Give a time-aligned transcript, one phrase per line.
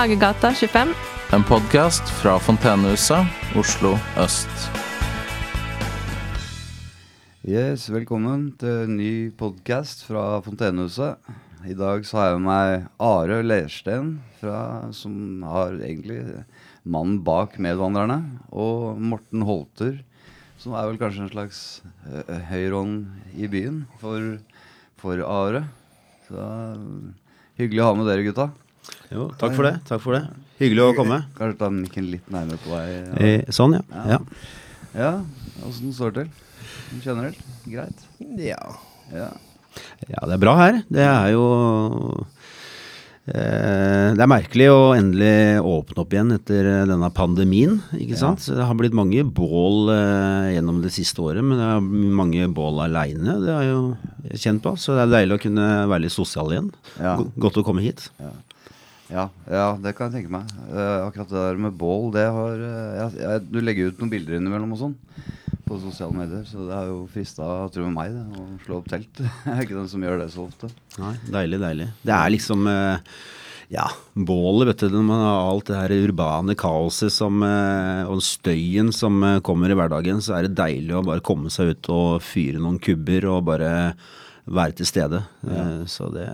[0.00, 0.94] Hagegata 25.
[1.36, 4.62] En podkast fra Fontenehuset, Oslo øst.
[7.44, 11.20] Yes, velkommen til en ny podkast fra Fontenehuset.
[11.68, 14.08] I dag så har jeg med meg Are Lersten,
[14.40, 16.22] fra, som har egentlig
[16.80, 20.00] mannen bak Medvandrerne, og Morten Holter,
[20.56, 21.60] som er vel kanskje en slags
[22.08, 24.40] uh, høyrehånd i byen for,
[25.04, 25.66] for Are.
[26.24, 26.48] Så
[27.60, 28.48] hyggelig å ha med dere, gutta.
[29.10, 29.74] Jo, takk for det.
[29.88, 30.22] takk for det.
[30.60, 31.22] Hyggelig å komme.
[31.38, 32.90] Kanskje ta mikken litt nærmere på deg.
[32.94, 34.04] Ja, Eh, sånn, ja.
[34.14, 34.18] ja.
[34.94, 35.12] ja
[35.66, 37.00] åssen står det til?
[37.04, 37.40] Generelt?
[37.70, 38.04] Greit?
[38.38, 38.60] Ja.
[39.14, 39.30] Ja.
[40.10, 40.80] Ja, det er bra her.
[40.90, 41.44] Det er jo
[43.30, 47.78] eh, Det er merkelig å endelig åpne opp igjen etter eh, denne pandemien.
[47.96, 48.42] ikke sant?
[48.44, 51.80] Så Det har blitt mange bål eh, gjennom det siste året, men det er
[52.20, 53.38] mange bål aleine.
[53.44, 54.74] Det har jeg jo kjent på.
[54.80, 56.70] Så det er deilig å kunne være litt sosial igjen.
[57.00, 57.16] Ja.
[57.46, 58.08] Godt å komme hit.
[58.20, 58.32] Ja,
[59.10, 60.50] ja, det kan jeg tenke meg.
[60.70, 64.12] Uh, akkurat det der med bål, det har uh, jeg, jeg, Du legger ut noen
[64.12, 64.96] bilder innimellom og sånn
[65.66, 68.88] på sosiale medier, så det har jo frista tror jeg meg det, å slå opp
[68.90, 69.20] telt.
[69.46, 70.70] jeg er ikke den som gjør det så ofte.
[70.98, 71.86] Nei, deilig, deilig.
[72.06, 73.18] Det er liksom uh,
[73.70, 74.96] ja, bålet, vet du.
[74.96, 77.38] Når man har alt det her urbane kaoset som,
[78.10, 81.92] og støyen som kommer i hverdagen, så er det deilig å bare komme seg ut
[81.94, 83.70] og fyre noen kubber og bare
[84.50, 85.22] være til stede.
[85.46, 85.68] Ja.
[85.86, 86.26] så det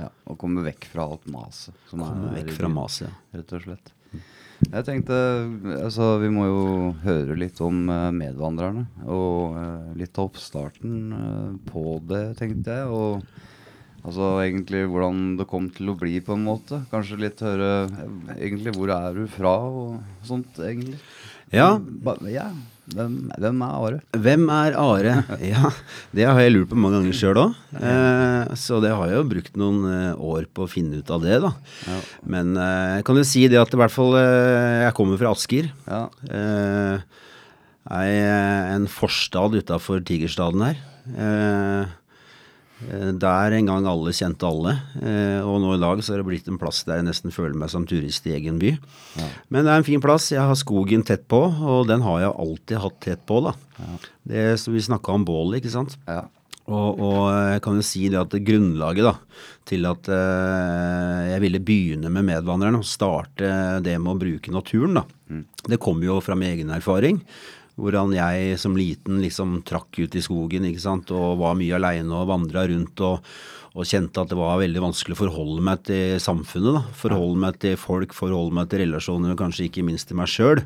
[0.00, 1.76] Ja, Og komme vekk fra alt maset.
[1.90, 3.08] Komme vekk fra maset.
[3.08, 3.38] Ja.
[3.38, 3.92] Rett og slett.
[4.64, 5.16] Jeg tenkte,
[5.82, 6.60] altså Vi må jo
[7.02, 8.86] høre litt om uh, medvandrerne.
[9.06, 12.90] Og uh, litt av oppstarten uh, på det, tenkte jeg.
[12.90, 16.82] Og altså egentlig hvordan det kom til å bli, på en måte.
[16.92, 17.86] Kanskje litt høre
[18.38, 20.98] egentlig hvor er du fra, og sånt, egentlig.
[21.54, 21.74] Ja.
[21.78, 22.50] Ba, ja.
[22.92, 23.98] Hvem, hvem er Are?
[24.26, 25.14] Hvem er Are?
[25.54, 25.70] Ja,
[26.12, 27.54] det har jeg lurt på mange ganger sjøl òg.
[27.80, 31.24] Eh, så det har jeg jo brukt noen eh, år på å finne ut av
[31.24, 31.54] det, da.
[31.88, 31.98] Ja.
[32.36, 35.32] Men eh, jeg kan jo si det at i hvert fall eh, jeg kommer fra
[35.32, 35.70] Asker.
[35.88, 36.02] Ja.
[36.28, 37.24] Eh,
[37.94, 40.78] er en forstad utafor Tigerstaden her.
[41.12, 41.92] Eh,
[43.20, 44.76] der en gang alle kjente alle.
[45.00, 47.56] Eh, og nå i dag så er det blitt en plass der jeg nesten føler
[47.58, 48.74] meg som turist i egen by.
[49.48, 50.30] Men det er en fin plass.
[50.34, 53.42] Jeg har skogen tett på, og den har jeg alltid hatt tett på.
[53.48, 53.54] da.
[54.24, 55.98] Det så Vi snakka om bålet, ikke sant.
[56.08, 56.24] Ja.
[56.64, 57.18] Og, og
[57.52, 59.12] jeg kan jo si det at det grunnlaget da,
[59.68, 63.50] til at eh, jeg ville begynne med medvandrerne og starte
[63.84, 65.04] det med å bruke naturen, da,
[65.68, 67.20] det kommer jo fra min egen erfaring.
[67.80, 72.14] Hvordan jeg som liten liksom trakk ut i skogen ikke sant, og var mye aleine
[72.14, 73.00] og vandra rundt.
[73.00, 73.34] og
[73.74, 76.76] og kjente at det var veldig vanskelig å forholde meg til samfunnet.
[76.76, 80.30] da, Forholde meg til folk, forholde meg til relasjoner, og kanskje ikke minst til meg
[80.30, 80.60] sjøl.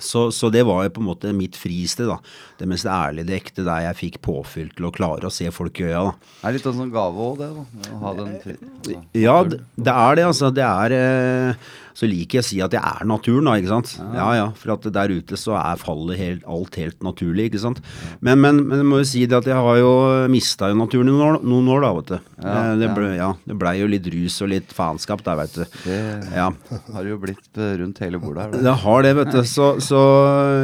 [0.00, 2.08] Så, så det var jo på en måte mitt fristed.
[2.08, 2.16] da,
[2.58, 5.82] Det mest ærlige, det ekte, der jeg fikk påfyll til å klare å se folk
[5.82, 6.00] i øya.
[6.08, 6.14] da.
[6.40, 7.50] Det er litt en sånn gave òg, det.
[7.52, 8.96] da, Å ha den fri, altså.
[9.20, 10.24] Ja, det, det er det.
[10.32, 10.50] altså.
[10.56, 13.56] Det er eh, Så liker jeg å si at jeg er naturen, da.
[13.58, 13.94] ikke sant?
[14.14, 14.46] Ja ja.
[14.56, 17.80] For at der ute så er fallet helt, alt helt naturlig, ikke sant.
[18.20, 19.90] Men, men, men jeg må jo si det at jeg har jo
[20.32, 22.18] mista naturen i noen år, noen år da, vet du.
[22.40, 25.54] Ja, Eh, det ble, ja, det blei jo litt rus og litt faenskap der, vet
[25.58, 25.64] du.
[25.84, 25.98] Det
[26.36, 26.48] Ja.
[26.94, 28.54] har jo blitt eh, rundt hele bordet her.
[28.54, 28.62] da.
[28.70, 29.40] Det har det, vet du.
[29.48, 30.00] Så, så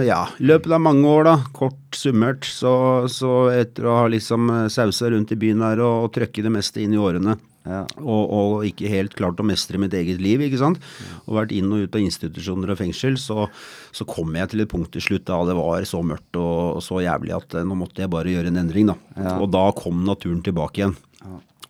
[0.07, 4.49] ja, i løpet av mange år, da, kort summert, så, så etter å ha liksom
[4.53, 7.37] eh, sausa rundt i byen her og, og trøkke det meste inn i årene,
[7.67, 7.83] Ja.
[7.99, 10.83] og, og ikke helt klart å mestre mitt eget liv, ikke sant,
[11.25, 13.49] og vært inn og ut av institusjoner og fengsel, så,
[13.97, 17.03] så kom jeg til et punkt til slutt da det var så mørkt og, så
[17.03, 18.97] jævlig at eh, nå måtte jeg bare gjøre en endring, da.
[19.19, 19.35] Ja.
[19.43, 20.97] Og da kom naturen tilbake igjen.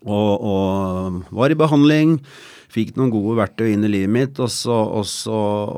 [0.07, 2.19] Og, og var i behandling.
[2.71, 5.35] Fikk noen gode verktøy inn i livet mitt, og så, og så,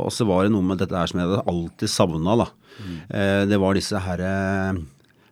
[0.09, 2.49] og så var det noe med dette her som jeg hadde alltid savna.
[3.09, 4.25] Eh, det var disse her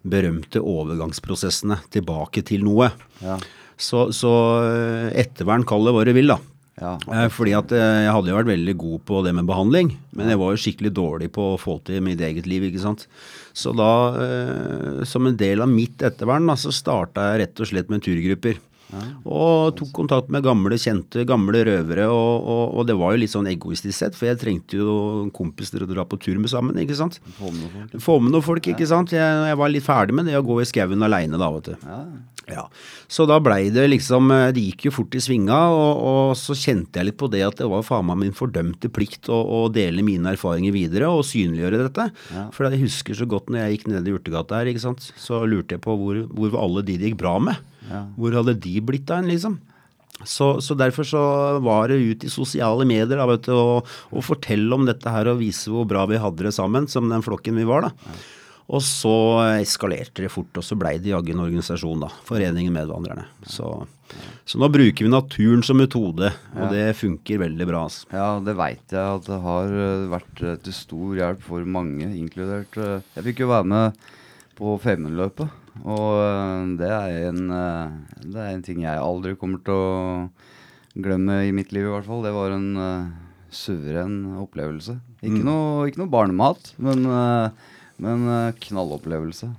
[0.07, 2.93] berømte overgangsprosessene tilbake til noe.
[3.25, 3.41] Ja.
[3.77, 4.33] Så, så
[4.65, 6.39] eh, ettervern, kall det hva du vil, da.
[6.77, 6.95] Ja.
[7.13, 10.33] Eh, Fordi at eh, jeg hadde jo vært veldig god på det med behandling, men
[10.33, 13.07] jeg var jo skikkelig dårlig på å få til mitt eget liv, ikke sant.
[13.57, 13.91] Så da,
[15.09, 18.59] som en del av mitt ettervern, da, så starta jeg rett og slett med turgrupper.
[19.27, 23.33] Og tok kontakt med gamle kjente, gamle røvere, og, og, og det var jo litt
[23.33, 24.93] sånn egoistisk sett, for jeg trengte jo
[25.25, 27.19] en kompis til å dra på tur med sammen, ikke sant.
[27.41, 28.23] Få med noen folk.
[28.23, 29.17] Med noen folk, ikke sant.
[29.17, 31.77] Jeg, jeg var litt ferdig med det å gå i skauen aleine da, vet du.
[31.83, 32.01] Ja.
[32.47, 32.69] Ja,
[33.11, 36.55] Så da blei det liksom eh, Det gikk jo fort i svinga, og, og så
[36.55, 39.61] kjente jeg litt på det at det var faen meg min fordømte plikt å, å
[39.75, 42.07] dele mine erfaringer videre og synliggjøre dette.
[42.55, 45.43] For jeg husker så godt når jeg gikk ned i Urtegata her, ikke sant, så
[45.43, 47.59] lurte jeg på hvor, hvor var alle de det gikk bra med.
[48.17, 49.59] Hvor hadde de blitt av en, liksom?
[50.25, 51.21] Så, så derfor så
[51.61, 55.29] var det ut i sosiale medier da, vet du, og, og fortelle om dette her
[55.29, 57.91] og vise hvor bra vi hadde det sammen, som den flokken vi var.
[57.91, 58.15] da.
[58.67, 59.15] Og så
[59.61, 62.09] eskalerte det fort, og så blei det jaggu en organisasjon, da.
[62.27, 63.29] Foreningen Medvandrerne.
[63.47, 63.69] Så,
[64.43, 67.85] så nå bruker vi naturen som metode, og det funker veldig bra.
[67.87, 68.09] Altså.
[68.11, 72.11] Ja, det veit jeg at det har eh, vært eh, til stor hjelp for mange,
[72.19, 74.03] inkludert eh, Jeg fikk jo være med
[74.59, 77.43] på Femundløpet, og det er, en,
[78.25, 79.97] det er en ting jeg aldri kommer til å
[80.97, 82.25] glemme i mitt liv, i hvert fall.
[82.25, 84.99] Det var en uh, suveren opplevelse.
[85.23, 89.51] Ikke, noe, ikke noe barnemat, men, eh, men eh, knallopplevelse.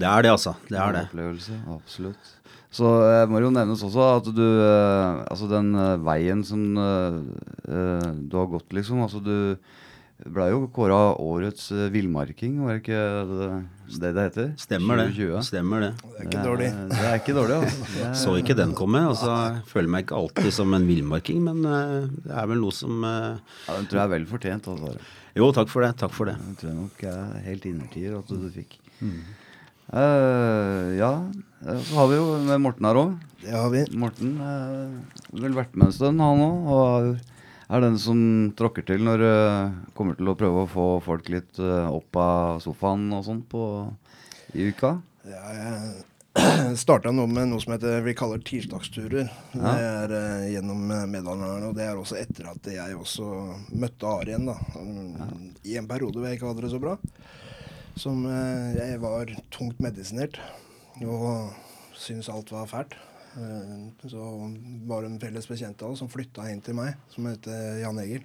[0.00, 0.54] Det er det, altså.
[0.70, 1.02] Det er det.
[1.10, 2.36] Opplevelse, absolutt.
[2.70, 7.20] Så eh, må jo nevnes også at du eh, Altså den eh, veien som eh,
[7.66, 9.02] eh, du har gått, liksom.
[9.04, 9.34] Altså du
[10.28, 12.98] ble jo kåra årets uh, villmarking, var det ikke
[13.30, 13.46] det
[14.00, 14.50] det, det heter?
[14.60, 15.28] Stemmer det.
[15.46, 15.88] Stemmer det.
[16.02, 16.68] Det er ikke dårlig.
[16.90, 17.86] Det er ikke dårlig, altså.
[18.04, 19.00] Er- Så ikke den komme.
[19.08, 21.96] Altså, jeg føler meg ikke alltid som en villmarking, men eh,
[22.26, 24.68] det er vel noe som eh, Ja, den tror jeg er vel fortjent.
[24.70, 24.92] Altså.
[25.38, 25.92] Jo, takk for det.
[26.00, 26.36] Takk for det.
[26.42, 28.78] Jeg tror nok jeg er helt innertier at du fikk.
[29.00, 29.20] Mm.
[29.90, 31.10] Uh, ja,
[31.66, 33.14] eh, så har vi jo med Morten her òg.
[33.42, 33.82] Det har vi.
[33.98, 34.92] Morten har
[35.34, 36.70] vel vært med en stund, han òg.
[36.70, 37.08] Og
[37.70, 38.20] er- den som
[38.58, 42.58] tråkker til når uh, kommer til å prøve å få folk litt eh, opp av
[42.62, 43.42] sofaen og sånn
[44.54, 44.96] i uka.
[45.30, 46.04] Ja, jeg
[46.76, 49.30] starta nå med noe som heter, vi kaller tirsdagsturer.
[49.50, 53.26] Det er uh, gjennom eh, og det er også etter at jeg også
[53.74, 54.46] møtte Ari igjen.
[54.46, 54.56] da.
[54.78, 56.96] Um, I en periode hvor jeg ikke hadde det så bra.
[57.98, 60.38] Som uh, jeg var tungt medisinert
[61.02, 61.50] og
[61.98, 62.94] syntes alt var fælt.
[63.34, 64.30] Uh, så
[64.86, 67.98] var det en felles bekjent av oss som flytta inn til meg, som heter Jan
[68.04, 68.22] Egil.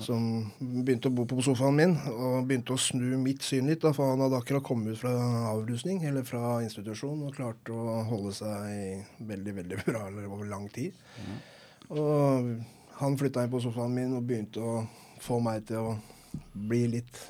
[0.00, 3.82] Som begynte å bo på sofaen min og begynte å snu mitt syn litt.
[3.84, 5.12] Da, for han hadde akkurat kommet ut fra
[5.50, 10.68] avrusning eller fra institusjon og klarte å holde seg veldig veldig bra eller over lang
[10.72, 10.96] tid.
[11.92, 12.50] Og
[13.00, 14.76] han flytta inn på sofaen min og begynte å
[15.24, 15.94] få meg til å
[16.54, 17.20] bli litt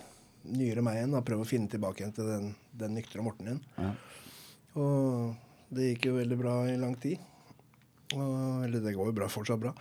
[0.54, 1.14] nyere meg igjen.
[1.16, 3.62] Da, prøve å finne tilbake igjen til den, den nyktre Morten igjen.
[3.80, 3.94] Ja.
[4.80, 7.22] Og det gikk jo veldig bra i lang tid.
[8.64, 9.72] Eller det går jo bra, fortsatt bra.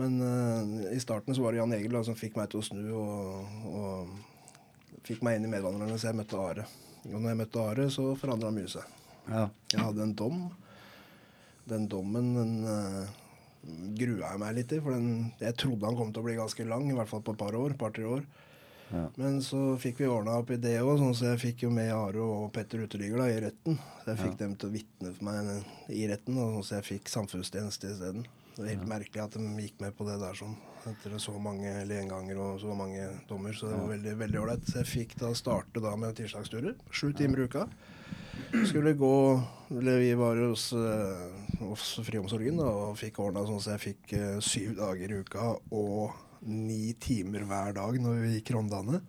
[0.00, 2.66] Men uh, i starten så var det Jan Egil da, som fikk meg til å
[2.66, 6.66] snu og, og fikk meg inn i Medvandrerne, så jeg møtte Are.
[7.08, 8.98] Og når jeg møtte Are, så forandra mye seg.
[9.30, 9.46] Ja.
[9.72, 10.44] Jeg hadde en dom.
[11.70, 13.18] Den dommen den uh,
[13.98, 16.66] grua jeg meg litt i, for den, jeg trodde han kom til å bli ganske
[16.68, 18.24] lang, i hvert fall på et par år, par-tre år.
[18.90, 19.04] Ja.
[19.20, 21.92] Men så fikk vi ordna opp i det òg, sånn så jeg fikk jo med
[21.94, 23.78] Aro og Petter Uteligger da, i retten.
[24.02, 26.88] Så jeg fikk dem til å vitne for meg i retten, og sånn så jeg
[26.94, 28.26] fikk samfunnstjeneste isteden.
[28.56, 30.56] Det er helt merkelig at de gikk med på det der sånn,
[30.90, 33.54] etter så mange lenganger og så mange dommer.
[33.56, 34.66] Så det var veldig veldig ålreit.
[34.68, 36.74] Så jeg fikk da starte da med tirsdagsturer.
[36.90, 37.64] Sju timer i uka.
[38.66, 39.14] Skulle gå
[39.70, 44.14] eller Vi var hos, eh, hos Friomsorgen da, og fikk ordna sånn så jeg fikk
[44.18, 46.16] uh, syv dager i uka og
[46.46, 49.00] ni timer hver dag når vi gikk Rondane.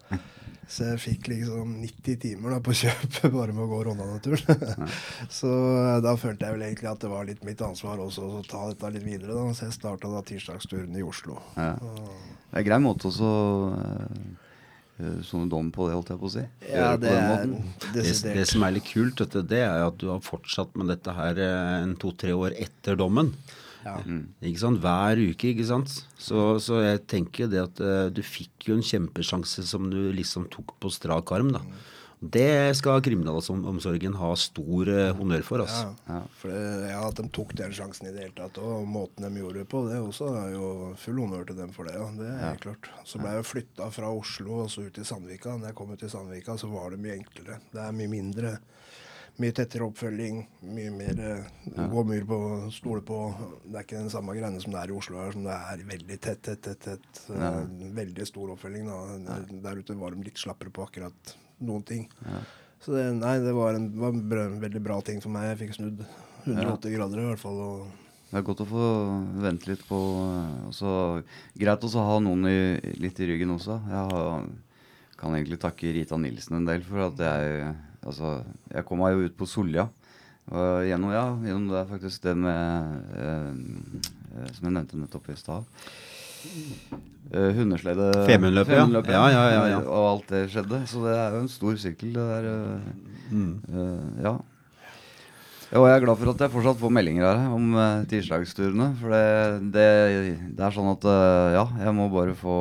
[0.72, 4.92] Så jeg fikk liksom 90 timer da på kjøpet bare med å gå Rondane-turen.
[5.40, 8.44] så eh, da følte jeg vel egentlig at det var litt mitt ansvar også å
[8.48, 9.36] ta dette litt videre.
[9.36, 11.42] da, Så jeg starta da tirsdagsturen i Oslo.
[11.58, 11.74] Ja.
[11.82, 13.32] Det er en grei måte også
[15.26, 16.44] sånne dom på det, holdt jeg på å si.
[16.70, 17.16] Ja, det.
[17.96, 18.04] Det,
[18.36, 21.96] det som er litt kult, det er at du har fortsatt med dette her en
[22.00, 23.34] to-tre år etter dommen.
[23.86, 23.96] Ja.
[24.46, 24.82] Ikke sant?
[24.84, 25.94] Hver uke, ikke sant.
[26.20, 30.50] Så, så jeg tenker det at uh, du fikk jo en kjempesjanse som du liksom
[30.54, 31.64] tok på strak arm, da.
[32.22, 35.96] Det skal kriminalomsorgen ha stor uh, honnør for, altså.
[36.06, 36.20] Ja.
[36.38, 39.42] For det, ja, At de tok den sjansen i det hele tatt, og måten de
[39.42, 40.68] gjorde det på, det også er jo
[41.02, 41.98] full honnør til dem for det.
[41.98, 42.92] ja, Det er helt klart.
[43.10, 45.58] Så ble jeg flytta fra Oslo og så ut til Sandvika.
[45.58, 47.58] Når jeg kom ut til Sandvika, så var det mye enklere.
[47.74, 48.54] Det er mye mindre.
[49.42, 50.42] Mye tettere oppfølging.
[50.76, 51.86] Mye mer ja.
[51.90, 52.40] Gå mye på
[52.74, 53.20] stole på.
[53.66, 55.86] Det er ikke den samme greiene som det er i Oslo her, som det er
[55.88, 56.82] veldig tett, tett, tett.
[56.86, 57.22] tett.
[57.34, 57.54] Ja.
[57.98, 58.90] Veldig stor oppfølging.
[58.92, 59.46] da.
[59.66, 62.06] Der, ute var de litt slappere på akkurat noen ting.
[62.82, 65.52] Så det, nei, det var en, var en bra, veldig bra ting for meg.
[65.52, 66.06] Jeg fikk snudd
[66.48, 67.60] 180 grader i hvert fall.
[67.62, 68.88] Og, Det er godt å få
[69.44, 70.96] vente litt på eh, også,
[71.62, 72.58] Greit også å ha noen i,
[73.02, 73.78] litt i ryggen også.
[73.92, 74.50] Jeg har,
[75.22, 78.36] kan egentlig takke Rita Nilsen en del for at jeg Altså,
[78.74, 79.88] jeg kom meg jo ut på Solja.
[80.52, 83.52] Og gjennom, ja, gjennom det faktisk det med eh,
[84.42, 85.68] eh, Som jeg nevnte nettopp i stad.
[87.32, 88.86] Eh, hundeslede Femundløpet, ja.
[89.14, 89.82] Ja, ja, ja, ja.
[89.86, 90.82] Og alt det skjedde.
[90.90, 92.50] Så det er jo en stor sirkel, det der.
[92.54, 93.62] eh, Mm.
[93.72, 94.34] eh, ja.
[95.72, 98.90] Og jeg er glad for at jeg fortsatt får meldinger her om uh, tirsdagsturene.
[99.00, 99.86] For det, det,
[100.58, 102.58] det er sånn at eh, ja, jeg må bare få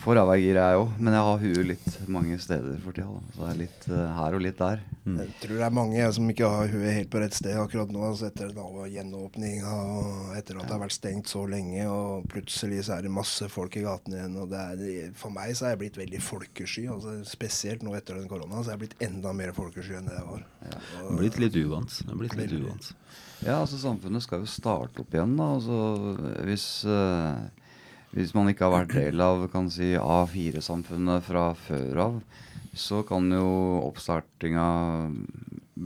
[0.00, 0.92] får gir, jeg òg.
[0.98, 3.20] Men jeg har huet litt mange steder for tida.
[3.34, 4.82] Så det er litt uh, her og litt der.
[5.04, 7.92] Jeg tror det er mange jeg, som ikke har huet helt på rett sted akkurat
[7.92, 8.02] nå.
[8.08, 12.84] Altså etter den gjenåpninga og etter at det har vært stengt så lenge, og plutselig
[12.88, 14.38] så er det masse folk i gatene igjen.
[14.40, 16.86] og det er, For meg så er jeg blitt veldig folkesky.
[16.90, 20.16] altså Spesielt nå etter den korona så er jeg blitt enda mer folkesky enn det
[20.18, 20.46] jeg var.
[20.64, 22.00] Det har blitt litt uvant.
[22.06, 22.92] Det blitt litt uvant.
[23.40, 25.46] Ja, altså samfunnet skal jo starte opp igjen, da.
[25.56, 25.76] Altså,
[26.44, 27.59] hvis, eh,
[28.16, 32.16] hvis man ikke har vært del av si, A4-samfunnet fra før av,
[32.74, 33.50] så kan jo
[33.86, 34.66] oppstartinga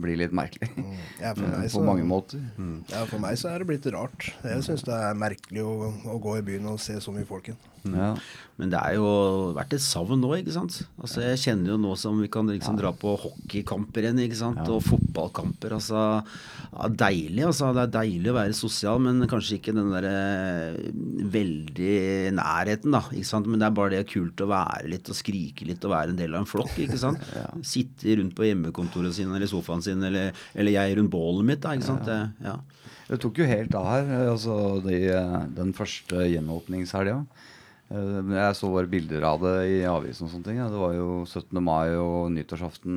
[0.01, 0.69] bli litt merkelig.
[0.75, 0.95] Mm.
[1.21, 2.41] Ja, for, meg, På mange måter.
[2.91, 4.31] ja, for meg så er det blitt rart.
[4.43, 7.51] Jeg syns det er merkelig å, å gå i byen og se så mye folk
[7.51, 7.71] igjen.
[7.93, 8.15] Ja.
[8.55, 9.07] Men det er jo
[9.53, 10.77] vært et savn nå, ikke sant.
[10.95, 14.61] Altså Jeg kjenner jo nå som vi kan liksom dra på hockeykamper igjen, ikke sant.
[14.71, 15.75] Og fotballkamper.
[15.75, 17.73] Altså ja, Deilig, altså.
[17.75, 20.15] Det er deilig å være sosial, men kanskje ikke den derre
[21.35, 23.03] veldig nærheten, da.
[23.11, 23.49] Ikke sant.
[23.51, 26.19] Men det er bare det kult å være litt og skrike litt og være en
[26.23, 27.21] del av en flokk, ikke sant.
[27.75, 31.73] Sitte rundt på hjemmekontoret sin eller sofaen sin, eller, eller jeg rundt bålet mitt, da.
[31.77, 32.05] Ikke sant.
[32.09, 32.57] Det, ja.
[33.07, 34.99] Det tok jo helt av her, altså de,
[35.55, 37.19] den første gjenåpningshelga.
[37.93, 40.57] Eh, Jeg så bare bilder av det i avisen og sånne ting.
[40.57, 41.59] Det var jo 17.
[41.61, 42.95] mai og nyttårsaften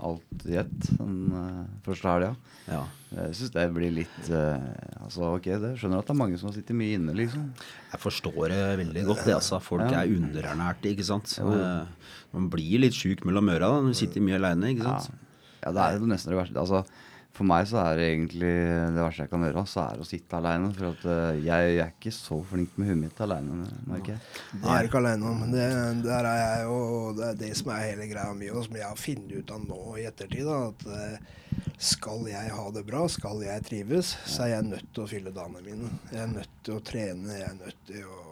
[0.00, 2.30] alt i ett den eh, første helga.
[2.72, 2.80] ja.
[3.12, 4.62] Jeg syns det blir litt eh,
[5.04, 7.50] Altså, ok, det skjønner at det er mange som har sittet mye inne, liksom.
[7.92, 9.26] Jeg forstår det veldig godt.
[9.28, 9.58] det altså.
[9.60, 10.00] Folk Ja.
[10.00, 11.34] er underernærte, ikke sant.
[11.36, 11.84] Ja.
[12.32, 14.96] Man blir litt sjuk mellom øra når du sitter mye aleine, ikke Ja.
[15.04, 15.21] sant.
[15.62, 16.62] Ja, det er nesten det verste.
[16.62, 16.84] Altså,
[17.32, 18.50] for meg så er det egentlig
[18.92, 20.68] det verste jeg kan gjøre, så er å sitte aleine.
[20.76, 23.62] For at eh, jeg, er ikke så flink med huet mitt aleine,
[24.02, 24.18] jeg.
[24.52, 25.46] Det er ikke alene om.
[25.52, 25.68] Det,
[26.04, 26.80] der er jeg jo,
[27.16, 29.64] det er det som er hele greia mi, og som jeg har funnet ut av
[29.64, 30.50] nå i ettertid.
[30.50, 34.92] Da, at eh, skal jeg ha det bra, skal jeg trives, så er jeg nødt
[34.92, 35.94] til å fylle dagene mine.
[36.12, 38.31] Jeg er nødt til å trene, jeg er nødt til å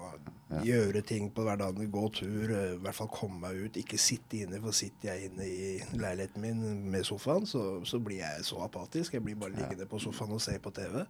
[0.66, 1.90] gjøre ting på hverdagen.
[1.90, 3.78] Gå tur, eh, i hvert fall komme meg ut.
[3.80, 8.20] Ikke sitte inne, for sitter jeg inne i leiligheten min med sofaen, så, så blir
[8.20, 9.14] jeg så apatisk.
[9.16, 11.00] Jeg blir bare liggende på sofaen og se på TV.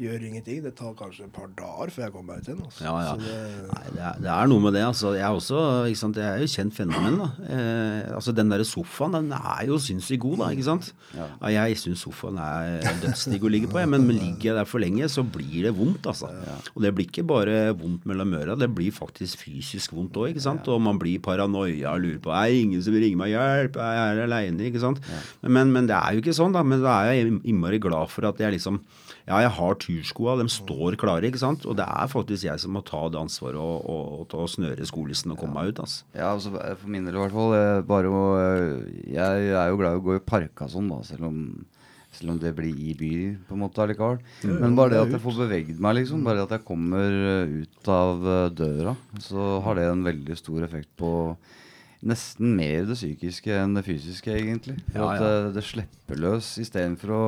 [0.00, 0.62] Gjør ingenting.
[0.64, 2.62] Det tar kanskje et par dager før jeg kommer meg ut igjen.
[2.66, 2.84] Altså.
[2.84, 3.14] Ja, ja.
[3.18, 3.38] Det,
[3.72, 4.84] Nei, det er, det er noe med det.
[4.88, 5.14] altså.
[5.16, 7.18] Jeg er også, ikke sant, jeg er jo kjent fenomen.
[7.22, 7.30] da.
[7.48, 10.50] Eh, altså Den der sofaen den er jo sinnssykt god, da.
[10.54, 10.92] ikke sant?
[11.16, 11.28] Ja.
[11.54, 14.82] jeg syns sofaen er dødsdigg å ligge på, jeg, men, men ligger jeg der for
[14.82, 16.06] lenge, så blir det vondt.
[16.10, 16.30] altså.
[16.74, 20.38] Og det blir ikke bare vondt mellom øra, det blir faktisk fysisk vondt òg.
[20.38, 23.78] Og man blir paranoia og lurer på er det ingen som vil ringe meg hjelp,
[23.80, 24.68] er jeg er aleine?
[24.68, 25.02] ikke sant?
[25.42, 26.64] Men, men, det er jo ikke sånn, da.
[26.66, 28.80] Men da er jeg innmari glad for at jeg liksom
[29.28, 31.66] Ja, jeg har turskoa, de står klare, ikke sant?
[31.68, 34.86] Og det er faktisk jeg som må ta det ansvaret og, og, og og snøre
[34.88, 35.82] skolissen og komme meg ut.
[35.84, 36.04] altså.
[36.16, 37.52] Ja, altså For min del i hvert fall.
[37.58, 41.02] eh, Bare å, eh, jeg er jo glad i å gå i parka sånn, da,
[41.04, 41.42] selv om,
[42.18, 43.12] selv om det blir i by
[43.48, 44.18] på en måte allikevel.
[44.44, 47.90] Men bare det at jeg får beveget meg, liksom, bare at jeg kommer eh, ut
[47.94, 51.12] av eh, døra, så har det en veldig stor effekt på
[51.98, 54.76] Nesten mer det psykiske enn det fysiske, egentlig.
[54.92, 57.24] For Ja, at det, det slipper løs istedenfor å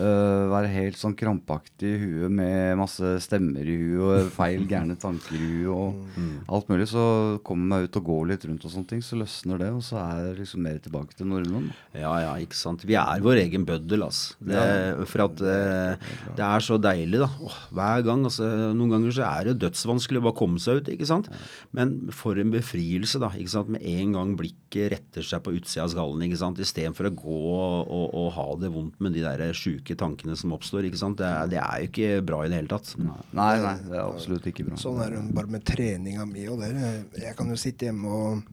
[0.00, 4.96] øh, være helt sånn krampaktig i huet med masse stemmer i huet og feil gærne
[5.00, 6.18] tanker i huet og
[6.54, 6.88] alt mulig.
[6.90, 7.04] Så
[7.46, 9.98] kommer jeg ut og går litt rundt og sånne ting, så løsner det, og så
[10.02, 11.70] er jeg liksom mer tilbake til normalen.
[11.94, 12.84] Ja, ja, ikke sant.
[12.88, 14.36] Vi er vår egen bøddel, altså.
[14.44, 14.64] Det,
[15.10, 17.28] For at eh, det er så deilig, da.
[17.44, 18.24] Åh, hver gang.
[18.28, 21.30] altså, Noen ganger så er det dødsvanskelig å bare komme seg ut, ikke sant.
[21.76, 23.32] Men for en befrielse, da.
[23.34, 26.60] ikke sant, Med en gang blikket retter seg på utsida av skallen, ikke sant.
[26.62, 30.54] Istedenfor å gå og, og, og ha det vondt med de der sjuke tankene som
[30.56, 30.88] oppstår.
[30.88, 31.20] ikke sant.
[31.20, 32.94] Det er, det er jo ikke bra i det hele tatt.
[32.96, 34.78] Nei, nei, det er absolutt ikke bra.
[34.80, 36.72] Sånn er det bare med treninga mi og det.
[37.20, 38.48] Jeg kan jo sitte hjemme og,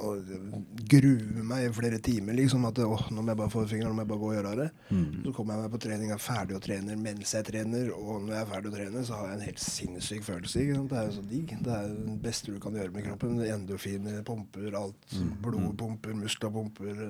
[0.00, 0.24] og
[0.88, 2.32] grue meg i flere timer.
[2.38, 4.36] liksom At åh, nå må jeg bare få fingeren, nå må jeg bare gå og
[4.38, 4.68] gjøre det.
[5.26, 7.90] Så kommer jeg meg på trening, er ferdig og trener mens jeg trener.
[7.92, 10.64] Og når jeg er ferdig å trene, så har jeg en helt sinnssyk følelse.
[10.88, 11.52] Det er jo så digg.
[11.66, 13.36] Det er det beste du kan gjøre med kroppen.
[13.52, 15.16] Endorfiner pumper, alt.
[15.44, 17.02] Blodet pumper, muskler pumper.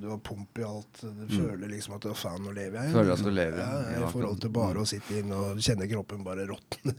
[0.00, 1.02] Du har pump i alt.
[1.04, 2.94] Du føler liksom at å faen, nå lever jeg.
[2.96, 4.00] Føler at du lever, Ja, ja.
[4.08, 6.96] I forhold til bare å sitte inn og kjenne kroppen bare råtne.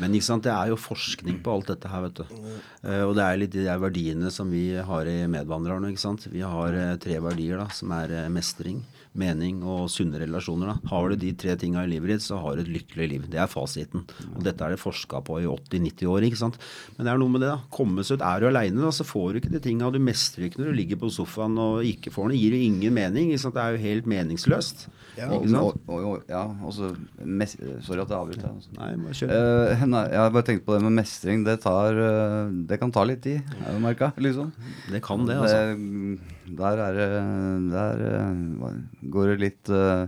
[0.00, 2.40] Men ikke sant, det er jo forskning på alt dette her, vet du.
[2.88, 5.90] Eh, og det er litt de der verdiene som vi har i medvandrerne.
[5.92, 6.26] ikke sant?
[6.32, 8.82] Vi har eh, tre verdier da, som er eh, mestring,
[9.18, 10.72] mening og sunne relasjoner.
[10.72, 10.88] da.
[10.88, 13.26] Har du de tre tinga i livet ditt, så har du et lykkelig liv.
[13.30, 14.06] Det er fasiten.
[14.32, 16.26] Og dette er det forska på i 80-90 år.
[16.28, 16.58] ikke sant?
[16.96, 17.60] Men det er noe med det, da.
[17.74, 18.26] Komme seg ut.
[18.26, 19.90] Er du aleine, så får du ikke de tinga.
[19.92, 22.40] Du mestrer ikke når du ligger på sofaen og ikke får noe.
[22.40, 23.30] Gir jo ingen mening.
[23.32, 23.58] ikke sant?
[23.58, 24.88] Det er jo helt meningsløst.
[25.18, 25.28] Ja.
[25.28, 26.94] Og, så og, og, og, ja, også
[27.84, 28.48] Sorry at jeg avbryter.
[28.48, 28.70] Altså.
[28.78, 29.32] Nei, bare kjør.
[29.36, 31.44] Uh, nei, jeg har bare tenkt på det med mestring.
[31.44, 34.12] Det, tar, eh, det kan ta litt tid, har jeg merka.
[34.16, 34.52] Liksom.
[34.88, 35.60] Det kan det, altså.
[35.76, 38.78] Det- Der, er, det- der eh,
[39.14, 40.06] går det litt uh,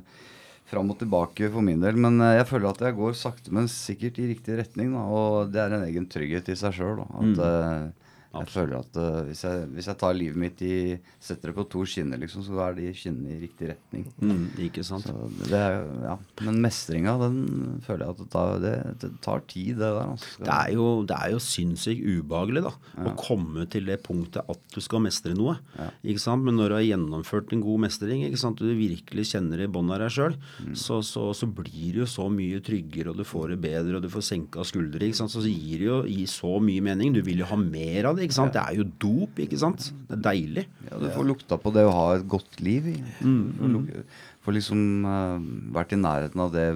[0.66, 1.96] fram og tilbake for min del.
[1.96, 4.92] Men eh, jeg føler at jeg går sakte, men sikkert i riktig retning.
[4.96, 7.04] Da, og det er en egen trygghet i seg sjøl.
[7.04, 7.92] At, Mm.
[8.34, 10.74] Jeg føler at uh, hvis, jeg, hvis, jeg, tar livet mitt i
[11.22, 14.06] Setter det på to skinner, liksom, så er de skinnene i riktig retning.
[14.20, 15.06] Mm, ikke sant.
[15.40, 16.16] Det er, ja.
[16.44, 20.00] Men mestringa, den føler jeg at det tar, det, det tar tid, det der.
[20.02, 20.32] Altså.
[20.40, 23.06] Det, er jo, det er jo sinnssykt ubehagelig da, ja.
[23.08, 25.56] å komme til det punktet at du skal mestre noe.
[25.78, 25.88] Ja.
[26.04, 26.44] ikke sant?
[26.44, 28.60] Men når du har gjennomført en god mestring, ikke sant?
[28.60, 30.74] du virkelig kjenner det i bånn av deg sjøl, mm.
[30.78, 34.04] så, så, så, blir det jo så mye tryggere, og du får det bedre, og
[34.04, 35.02] du får senka skuldre.
[35.06, 35.34] ikke sant?
[35.34, 37.14] Så gir det jo gir så mye mening.
[37.14, 38.23] Du vil jo ha mer av det.
[38.26, 38.54] Ikke sant?
[38.54, 39.90] Det er jo dop, ikke sant.
[40.08, 40.64] Det er deilig.
[40.88, 42.88] Ja, Du får lukta på det å ha et godt liv.
[43.20, 44.06] Mm, mm.
[44.44, 45.44] Får liksom uh,
[45.76, 46.68] vært i nærheten av det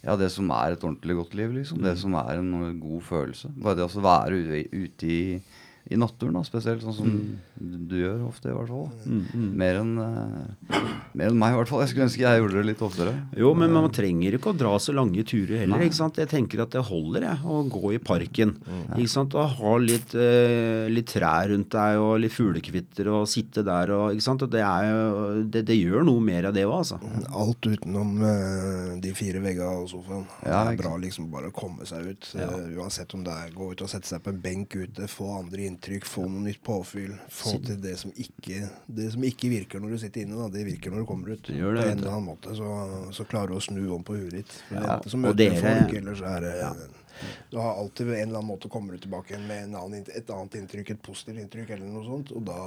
[0.00, 1.52] ja, det som er et ordentlig godt liv.
[1.58, 1.82] liksom.
[1.84, 2.00] Det mm.
[2.02, 3.52] som er en god følelse.
[3.60, 4.38] Bare det å være
[4.72, 5.20] ute i
[5.88, 7.70] i naturen, da, spesielt sånn som mm.
[7.88, 8.90] du gjør ofte, i hvert fall.
[9.08, 9.46] Mm, mm.
[9.58, 10.82] Mer enn uh,
[11.16, 11.80] mer enn meg, i hvert fall.
[11.82, 13.14] Jeg skulle ønske jeg gjorde det litt oftere.
[13.40, 15.82] Jo, men man trenger ikke å dra så lange turer heller.
[15.86, 16.20] ikke sant?
[16.20, 18.54] Jeg tenker at det holder jeg, å gå i parken.
[18.60, 18.84] Mm.
[19.00, 19.34] ikke sant?
[19.40, 24.14] Og ha litt, uh, litt trær rundt deg og litt fuglekvitter og sitte der og
[24.14, 24.44] ikke sant?
[24.46, 27.00] Og det, er, det, det gjør noe mer av det òg, altså.
[27.40, 30.28] Alt utenom uh, de fire veggene og sofaen.
[30.44, 32.30] Ja, det er bra liksom bare å komme seg ut.
[32.36, 32.52] Ja.
[32.78, 35.64] uansett om det er gå ut og sette seg på en benk ute, få andre
[35.66, 37.14] inntrykk inntrykk, få noe nytt påfyll.
[37.32, 40.48] Få til det som ikke, det som ikke virker når du sitter inne, da.
[40.52, 41.44] det virker når du kommer ut.
[41.46, 42.70] Det gjør det, på en eller annen måte så,
[43.16, 44.56] så, klarer du å snu om på huet ditt.
[44.74, 46.72] Ja, så møter dere, folk, eller så er det ja.
[47.50, 50.94] Du har alltid en eller annen måte kommer du tilbake med annen, et annet inntrykk,
[50.94, 52.32] et positivt inntrykk eller noe sånt.
[52.36, 52.60] Og da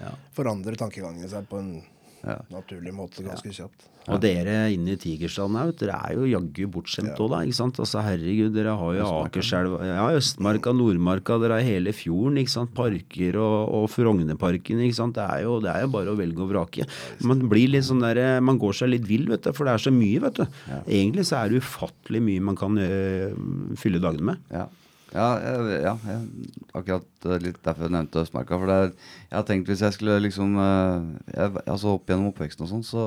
[0.00, 0.12] ja.
[0.36, 1.74] forandrer tankegangen seg på en
[2.24, 2.36] ja.
[2.52, 3.86] naturlig måte ganske kjapt.
[4.10, 7.40] Og dere inne i Tigerstaden òg, dere er jo jaggu bortskjemt òg, da.
[7.46, 7.78] ikke sant?
[7.82, 12.40] Altså Herregud, dere har jo Akerselva, ja, Østmarka, Nordmarka, dere har hele fjorden.
[12.40, 12.72] ikke sant?
[12.76, 14.82] Parker og, og Frognerparken.
[14.86, 15.18] ikke sant?
[15.18, 16.88] Det er, jo, det er, jo, bare å velge og vrake.
[17.28, 19.86] Man blir litt sånn der, man går seg litt vill, vet du, for det er
[19.86, 20.60] så mye, vet du.
[20.86, 23.36] Egentlig så er det ufattelig mye man kan øh,
[23.78, 24.46] fylle dagene med.
[24.50, 24.66] Ja.
[25.10, 28.58] Ja, ja, jeg, akkurat eh, litt derfor jeg nevnte Østmarka.
[28.62, 28.92] For er,
[29.26, 32.84] jeg har tenkt hvis jeg skulle liksom eh, jeg, Altså opp gjennom oppveksten og sånn,
[32.86, 33.06] så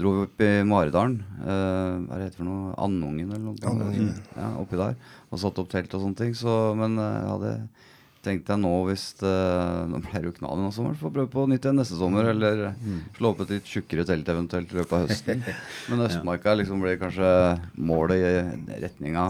[0.00, 1.18] dro vi opp i Maridalen.
[1.44, 2.72] Eh, hva er det for noe?
[2.80, 3.58] Andungen eller noe?
[3.68, 4.14] Andungen.
[4.32, 4.96] Ja, oppi der.
[5.28, 6.32] Og satte opp telt og sånne ting.
[6.38, 7.54] Så, men jeg hadde
[8.24, 9.34] tenkte jeg nå hvis det,
[9.90, 12.30] Nå ble det jo knall denne sommeren, får prøve på nytt igjen neste sommer.
[12.32, 13.00] Eller mm.
[13.18, 15.44] slå opp et litt tjukkere telt eventuelt i løpet av høsten.
[15.90, 17.30] Men Østmarka liksom blir kanskje
[17.76, 19.24] målet i retninga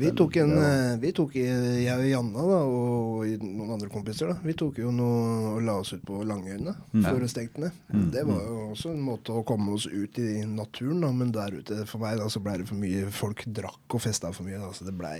[0.00, 0.54] Vi tok en
[1.00, 5.54] vi tok, Jeg og Janna da, og noen andre kompiser da, vi tok jo noe
[5.54, 7.02] og la oss ut på Langøyene mm.
[7.04, 7.80] før det stengte ned.
[7.92, 8.06] Mm.
[8.14, 11.58] Det var jo også en måte å komme oss ut i naturen, da, men der
[11.58, 14.58] ute for meg da, så ble det for mye Folk drakk og festa for mye.
[14.58, 15.18] Da, så det blei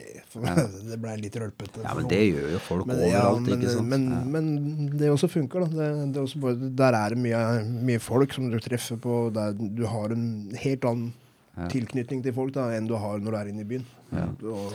[1.04, 1.84] ble litt rølpete.
[1.84, 3.14] Ja, men det gjør jo folk folk men, overalt.
[3.14, 3.90] Ja, men, ikke sant?
[3.90, 4.20] Men, ja.
[4.36, 5.80] men, det også funker, da.
[5.80, 7.42] Det, det også bare, der er det mye,
[7.90, 10.26] mye, folk som du treffer på der du har en
[10.60, 11.12] helt annen
[11.54, 11.68] ja.
[11.72, 13.86] tilknytning til folk da, enn du har når du er inne i byen.
[14.14, 14.74] Og,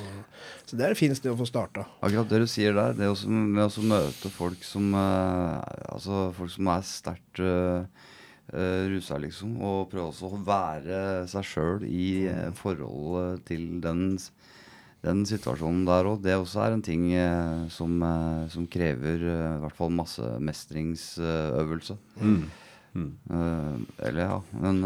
[0.67, 1.85] så det er det fineste å få starta.
[2.03, 5.59] Akkurat det du sier der, det også, med å møte folk som, uh,
[5.93, 7.85] altså folk som er sterkt uh,
[8.53, 14.17] uh, rusa, liksom, og prøve også å være seg sjøl i uh, forhold til den
[15.05, 19.53] den situasjonen der òg, det også er en ting eh, som, eh, som, krever eh,
[19.55, 21.95] i hvert fall masse mestringsøvelse.
[22.19, 22.41] Mm.
[22.89, 23.85] Mm.
[24.01, 24.79] eller ja, men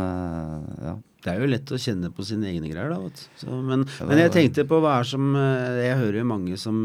[0.84, 0.98] ja.
[1.24, 3.24] Det er jo lett å kjenne på sine egne greier, da.
[3.40, 6.84] Så, men, men, jeg tenkte på hva er som Jeg hører jo mange som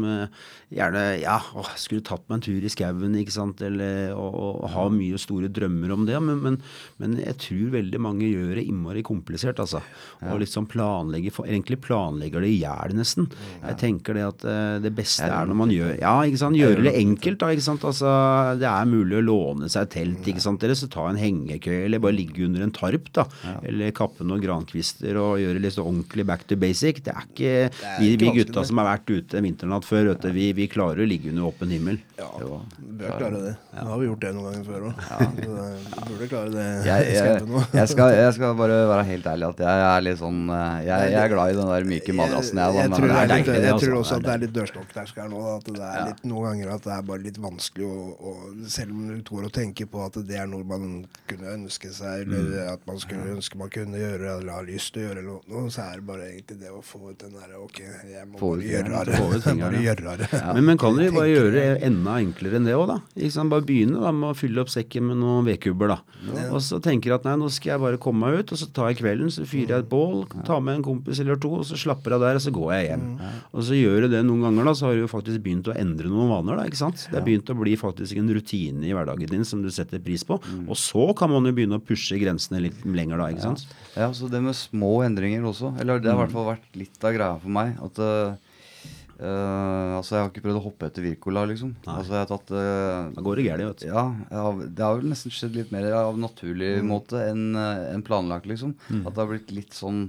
[0.69, 4.67] gjerne Ja, å, skulle tatt meg en tur i skauen, ikke sant, eller og, og,
[4.69, 6.17] og mye store drømmer om det.
[6.23, 6.59] Men, men,
[7.01, 9.81] men, jeg tror veldig mange gjør det innmari komplisert, altså.
[10.21, 10.31] Ja.
[10.33, 13.27] Og liksom planlegger for, Egentlig planlegger det i hjel, nesten.
[13.59, 13.71] Ja.
[13.71, 14.47] Jeg tenker det at
[14.83, 16.59] det beste er når man gjør Ja, ikke sant.
[16.59, 17.51] Gjøre det enkelt, da.
[17.53, 17.85] ikke sant.
[17.87, 18.13] Altså,
[18.61, 20.63] det er mulig å låne seg telt, ikke sant.
[20.63, 23.25] Eller så ta en hengekøye, eller bare ligge under en tarp, da.
[23.67, 27.01] Eller kappe noen grankvister og gjøre litt så ordentlig back to basic.
[27.05, 30.29] Det er ikke, det er vi, vi, gutta som har vært ute vinternatt før, du,
[30.35, 31.99] vi, vi, klarer å ligge under åpen himmel.
[32.19, 33.53] Ja, vi bør klare det.
[33.75, 35.03] Nå har vi gjort det noen ganger før òg.
[35.09, 35.27] Ja.
[35.99, 36.65] Vi burde klare det.
[36.85, 40.39] Jeg, jeg, jeg, skal, jeg, skal, bare være helt ærlig at jeg er litt sånn
[40.53, 42.59] eh, Jeg, er glad i den der myke madrassen.
[42.59, 45.43] Jeg, jeg, tror, litt, jeg tror også at det er litt dørstokkterskelen nå.
[45.55, 48.35] At det er litt, noen ganger at det er bare litt vanskelig å,
[48.69, 50.89] Selv om du går og tenker på at det er noe man
[51.29, 52.73] kunne ønske seg, eller mm.
[52.75, 55.85] at man skulle ønske man kunne gjøre, eller har lyst til å gjøre, noe, så
[55.85, 59.03] er det bare egentlig det å få ut den derre Ok, jeg må bare gjøre
[59.07, 59.19] det.
[59.63, 60.29] bare gjøre det.
[60.33, 60.53] Ja.
[60.55, 62.99] Men, men, kan du bare gjøre det enda enklere enn det òg, da?
[63.15, 66.19] Ikke Bare begynne da, med å fylle opp sekken med noen vedkubber, da.
[66.27, 66.49] Ja.
[66.53, 68.67] Og så tenker jeg at nei, nå skal jeg bare komme meg ut, og så
[68.75, 71.65] tar jeg kvelden, så fyrer jeg et bål, tar med en kompis eller to, og
[71.69, 73.07] så slapper jeg der, og så går jeg hjem.
[73.23, 73.31] Ja.
[73.53, 75.77] Og så gjør du det noen ganger, da, så har du jo faktisk begynt å
[75.79, 77.05] endre noen vaner, da, ikke sant.
[77.07, 80.25] Det har begynt å bli faktisk en rutine i hverdagen din som du setter pris
[80.27, 80.39] på.
[80.43, 80.67] Mm.
[80.67, 83.65] Og så kan man jo begynne å pushe grensene litt lenger da, ikke sant.
[83.95, 85.73] Ja, så det med små endringer også.
[85.81, 87.73] Eller det har i hvert fall vært litt av greia for meg.
[87.85, 91.75] At uh, altså, jeg har ikke prøvd å hoppe etter Wirkola, liksom.
[91.85, 93.89] Altså, jeg har tatt uh, Da går det gærent, vet du.
[93.91, 98.49] Ja, har, det har vel nesten skjedd litt mer av naturlig måte enn en planlagt,
[98.49, 98.77] liksom.
[99.03, 100.07] At det har blitt litt sånn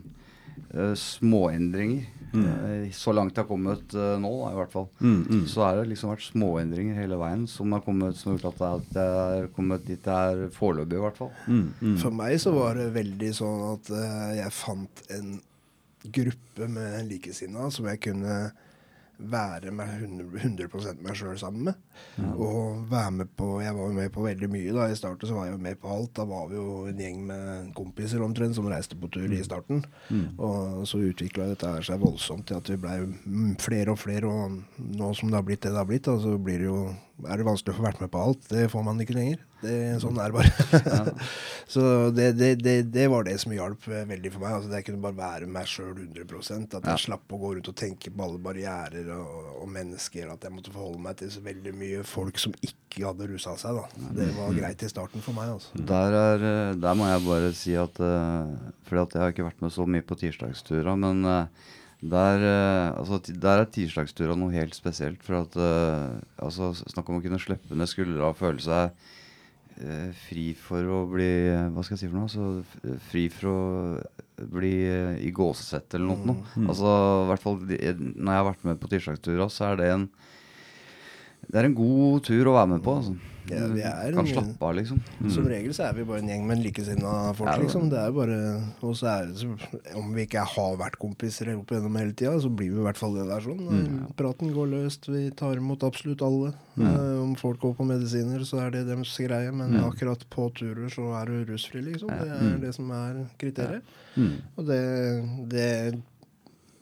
[0.75, 2.17] eh, småendringer.
[2.31, 2.93] Mm.
[2.95, 4.85] så langt jeg har kommet eh, nå, da, i hvert fall.
[5.51, 8.95] Så har det liksom vært småendringer hele veien som har kommet som har gjort at
[8.95, 11.33] jeg er kommet dit jeg er foreløpig, i hvert fall.
[11.99, 15.33] For meg så var det veldig sånn at eh, jeg fant en
[16.07, 18.37] gruppe med likesinnede som jeg kunne
[19.21, 21.81] være meg 100, 100 meg sjøl sammen med.
[22.41, 24.73] Og være med på Jeg var jo med på veldig mye.
[24.73, 26.15] da I starten så var jeg jo med på alt.
[26.17, 29.85] Da var vi jo en gjeng med kompiser omtrent som reiste på tur i starten.
[30.39, 32.99] Og så utvikla dette seg voldsomt til at vi blei
[33.61, 34.27] flere og flere.
[34.31, 34.61] Og
[34.97, 36.81] nå som det har blitt det det har blitt, da, så blir det jo
[37.29, 38.49] er det vanskelig å få vært med på alt.
[38.49, 39.45] Det får man ikke lenger.
[39.61, 41.15] Det, sånn er det bare.
[41.75, 41.83] så
[42.15, 44.57] det, det, det, var det som hjalp eh, veldig for meg.
[44.57, 47.77] Altså, jeg kunne bare være meg sjøl 100 At jeg slapp å gå rundt og
[47.79, 50.31] tenke på alle barrierer og, og mennesker.
[50.33, 53.81] At jeg måtte forholde meg til så veldig mye folk som ikke hadde rusa seg.
[53.81, 54.07] Da.
[54.21, 55.53] Det var greit i starten for meg.
[55.59, 55.85] Altså.
[55.93, 58.49] Der, er, eh, der må jeg bare si at uh,
[58.89, 61.69] Fordi at jeg har ikke vært med så mye på tirsdagstura, men eh,
[62.01, 65.21] der, eh, altså, der er tirsdagstura noe helt spesielt.
[65.25, 68.95] For at eh, altså, Snakk om å kunne slippe ned skuldra og føle seg
[69.81, 71.29] eh, fri for å bli
[71.75, 72.29] Hva skal jeg si for noe?
[72.33, 76.27] Så fri for å bli eh, i gåsesett eller noe.
[76.33, 76.67] noe.
[76.69, 76.93] Altså,
[77.25, 80.09] i hvert fall de- Når jeg har vært med på tirsdagstura, så er det en
[81.51, 82.93] det er en god tur å være med på.
[83.01, 83.15] Altså.
[83.49, 85.01] Ja, vi er kan slappe av, liksom.
[85.33, 87.89] Som regel så er vi bare en gjeng med likesinna folk, Ja, det- liksom.
[87.91, 88.39] Det er bare
[88.83, 92.49] Og så er det Om vi ikke har vært kompiser opp gjennom hele tida, så
[92.55, 94.07] blir vi i hvert fall det der sånn.
[94.17, 96.53] Praten går løst, vi tar imot absolutt alle.
[96.81, 100.89] Eh, om folk går på medisiner, så er det deres greie, men akkurat på turer
[100.91, 102.09] så er du rusfri, liksom.
[102.09, 103.83] Det er det som er kriteriet.
[104.59, 106.03] Og det, det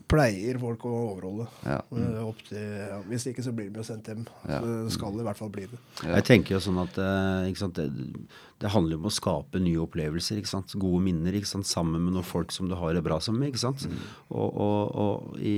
[0.09, 1.47] pleier folk å overholde.
[1.69, 1.79] Ja.
[1.93, 2.15] Mm.
[2.25, 4.25] Opp til, ja, hvis ikke så blir de jo sendt hjem.
[4.49, 4.61] Ja.
[4.89, 5.81] Så det i hvert fall bli det.
[6.05, 7.89] Jeg tenker jo sånn at eh, ikke sant, det,
[8.63, 10.41] det handler jo om å skape nye opplevelser.
[10.41, 13.21] ikke sant, Gode minner ikke sant, sammen med noen folk som du har det bra
[13.25, 13.53] sammen med.
[13.53, 13.85] ikke sant,
[14.33, 15.57] Og, og, og i,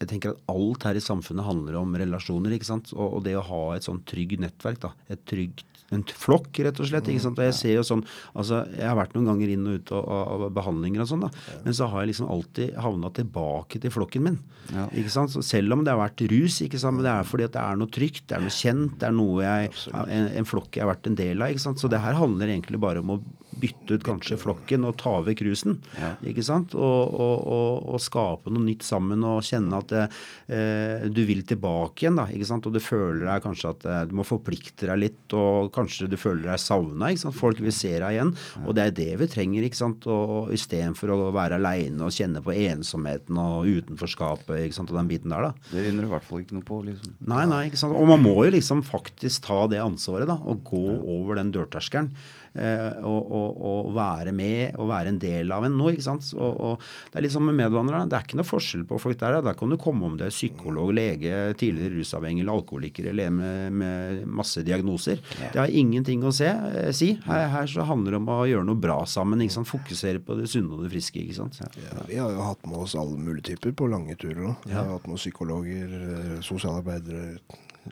[0.00, 2.56] jeg tenker at alt her i samfunnet handler om relasjoner.
[2.56, 4.80] ikke sant, Og, og det å ha et sånn trygg nettverk.
[4.86, 7.08] da, et trygt en flokk, rett og slett.
[7.10, 9.80] ikke sant, og Jeg ser jo sånn, altså jeg har vært noen ganger inn og
[9.80, 11.30] ut av, behandlinger og sånn, da,
[11.64, 14.38] men så har jeg liksom alltid havna tilbake til flokken min.
[14.70, 14.86] Ja.
[14.94, 17.48] ikke sant, så Selv om det har vært rus, ikke sant, men det er fordi
[17.48, 20.46] at det er noe trygt, det er noe kjent, det er noe jeg, en, en
[20.46, 21.50] flokk jeg har vært en del av.
[21.50, 23.22] ikke sant, Så det her handler egentlig bare om å
[23.60, 25.78] bytte ut kanskje flokken og ta vekk rusen.
[26.00, 26.14] Ja.
[26.26, 31.22] ikke sant, og, og, og, og skape noe nytt sammen og kjenne at eh, du
[31.28, 32.18] vil tilbake igjen.
[32.20, 35.36] da, ikke sant, Og du føler deg kanskje at eh, du må forplikte deg litt,
[35.36, 37.12] og kanskje du føler deg savna.
[37.36, 38.34] Folk vil se deg igjen.
[38.64, 39.66] Og det er det vi trenger.
[39.66, 44.92] ikke sant, og Istedenfor å være aleine og kjenne på ensomheten og utenforskapet ikke sant,
[44.92, 45.50] og den biten der.
[45.50, 45.70] da.
[45.70, 46.80] Det vinner du i hvert fall ikke noe på.
[46.88, 47.16] liksom.
[47.30, 47.96] Nei, nei, ikke sant?
[47.96, 50.38] Og man må jo liksom faktisk ta det ansvaret, da.
[50.50, 52.12] Og gå over den dørterskelen.
[52.50, 55.92] Eh, og, og, og være med og være en del av en nå.
[55.94, 56.32] ikke sant?
[56.34, 58.08] Og, Det er litt som med medvandrere.
[58.10, 59.38] Det er ikke noe forskjell på folk der.
[59.46, 63.78] Der kan du komme om det er psykolog, lege, tidligere rusavhengig eller alkoholiker eller med,
[63.82, 65.22] med masse diagnoser.
[65.40, 67.12] Det har ingenting å se, eh, si.
[67.28, 69.42] Her, her så handler det om å gjøre noe bra sammen.
[69.44, 69.70] ikke sant?
[69.70, 71.22] Fokusere på det sunne og det friske.
[71.22, 71.60] ikke sant?
[71.60, 74.66] Ja, vi har jo hatt med oss alle mulige typer på lange turer òg.
[74.66, 77.38] Vi har hatt med oss psykologer, eh, sosialarbeidere,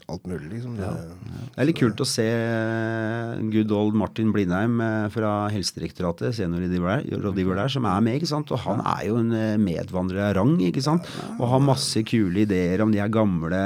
[0.08, 0.76] alt mulig, liksom.
[0.78, 0.88] Det,
[1.54, 2.24] Det er litt kult å se
[3.52, 8.18] good old Martin Blindheim eh, fra Helsedirektoratet, seniorrådgiver der, som er med.
[8.18, 8.52] ikke sant?
[8.54, 11.08] Og han er jo en eh, medvandrer av rang, ikke sant?
[11.38, 13.62] Og har masse kule ideer om de her gamle,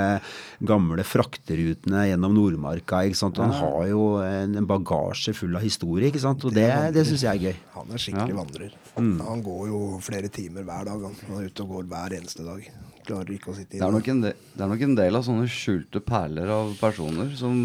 [0.63, 3.03] gamle frakterutene gjennom Nordmarka.
[3.09, 3.39] ikke sant?
[3.39, 6.47] Og han har jo en bagasje full av historie, ikke sant?
[6.49, 7.61] Og det, det syns jeg er gøy.
[7.77, 8.79] han er skikkelig vandrer.
[8.97, 11.07] Han går jo flere timer hver dag.
[11.09, 12.67] Han, han er ute og går hver eneste dag.
[13.07, 16.03] Klarer ikke å sitte Det er, del, det er nok en del av sånne skjulte
[16.07, 17.57] perler av personer som,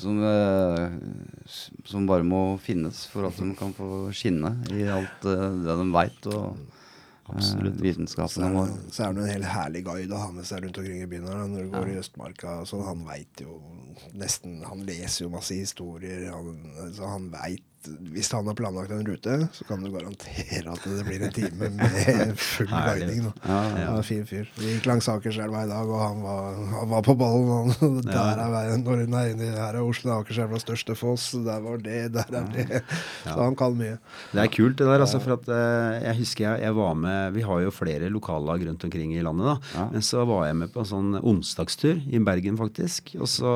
[0.00, 0.96] som, eh,
[1.86, 5.88] som bare må finnes for at de kan få skinne i alt eh, det de
[5.94, 6.28] veit,
[7.28, 7.76] Absolutt.
[7.76, 10.64] eh, vitenskapen Så er, så er det en helt herlig guide å ha med seg
[10.64, 11.28] rundt omkring i byen.
[11.28, 12.58] her, Når du går i Østmarka.
[12.66, 13.60] Så han veit jo
[14.16, 16.30] nesten Han leser jo masse historier.
[16.32, 16.56] Han,
[16.96, 21.04] så han veit Hvis han har planlagt en rute, så kan du garantere at det
[21.06, 23.28] blir en time med full guiding.
[23.28, 23.60] Ja, ja.
[23.70, 24.48] Han er en fin fyr.
[24.58, 27.70] Vi gikk langs Akerselva i dag, og han var, han var på ballen.
[27.78, 28.00] Han.
[28.08, 31.28] Der er veien når hun er inne her er Oslo Akerselvas største foss.
[31.46, 32.82] Der var det, der er det.
[33.22, 33.96] Så han kan mye.
[34.32, 37.36] Det er kult det der, altså, for at eh, jeg husker jeg, jeg var med
[37.36, 39.86] Vi har jo flere lokallag rundt omkring i landet, da.
[39.94, 43.14] Men så var jeg med på en sånn onsdagstur i Bergen, faktisk.
[43.22, 43.54] Og så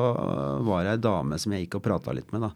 [0.63, 2.53] var det ei dame som jeg gikk og prata litt med, da.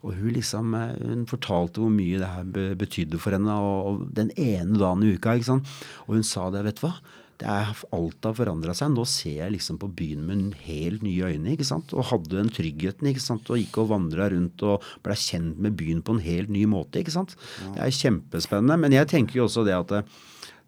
[0.00, 4.04] Og hun liksom eh, Hun fortalte hvor mye det her betydde for henne, og, og
[4.16, 5.74] den ene dagen i uka, ikke sant.
[6.06, 6.94] Og hun sa det, vet du hva.
[7.40, 8.92] det er, alt har forandra seg.
[8.94, 11.54] Nå ser jeg liksom på byen med helt nye øyne.
[11.54, 11.94] ikke sant?
[11.96, 13.48] Og hadde den tryggheten ikke sant?
[13.48, 17.00] og gikk og vandra rundt og ble kjent med byen på en helt ny måte.
[17.00, 17.36] ikke sant?
[17.74, 18.76] Det er kjempespennende.
[18.84, 19.96] Men jeg tenker jo også det at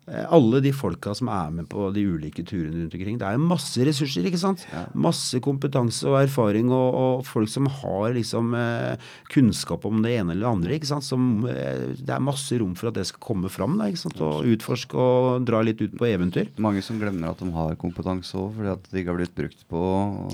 [0.07, 3.19] alle de folka som er med på de ulike turene rundt omkring.
[3.21, 4.65] Det er jo masse ressurser, ikke sant.
[4.73, 4.85] Ja.
[4.99, 10.35] Masse kompetanse og erfaring og, og folk som har liksom eh, kunnskap om det ene
[10.35, 10.75] eller det andre.
[10.75, 11.07] ikke sant?
[11.07, 14.19] Som, eh, det er masse rom for at det skal komme fram da, ikke sant?
[14.27, 16.51] og utforske og dra litt ut på eventyr.
[16.63, 19.65] Mange som glemmer at de har kompetanse òg, fordi at det ikke har blitt brukt
[19.71, 19.87] på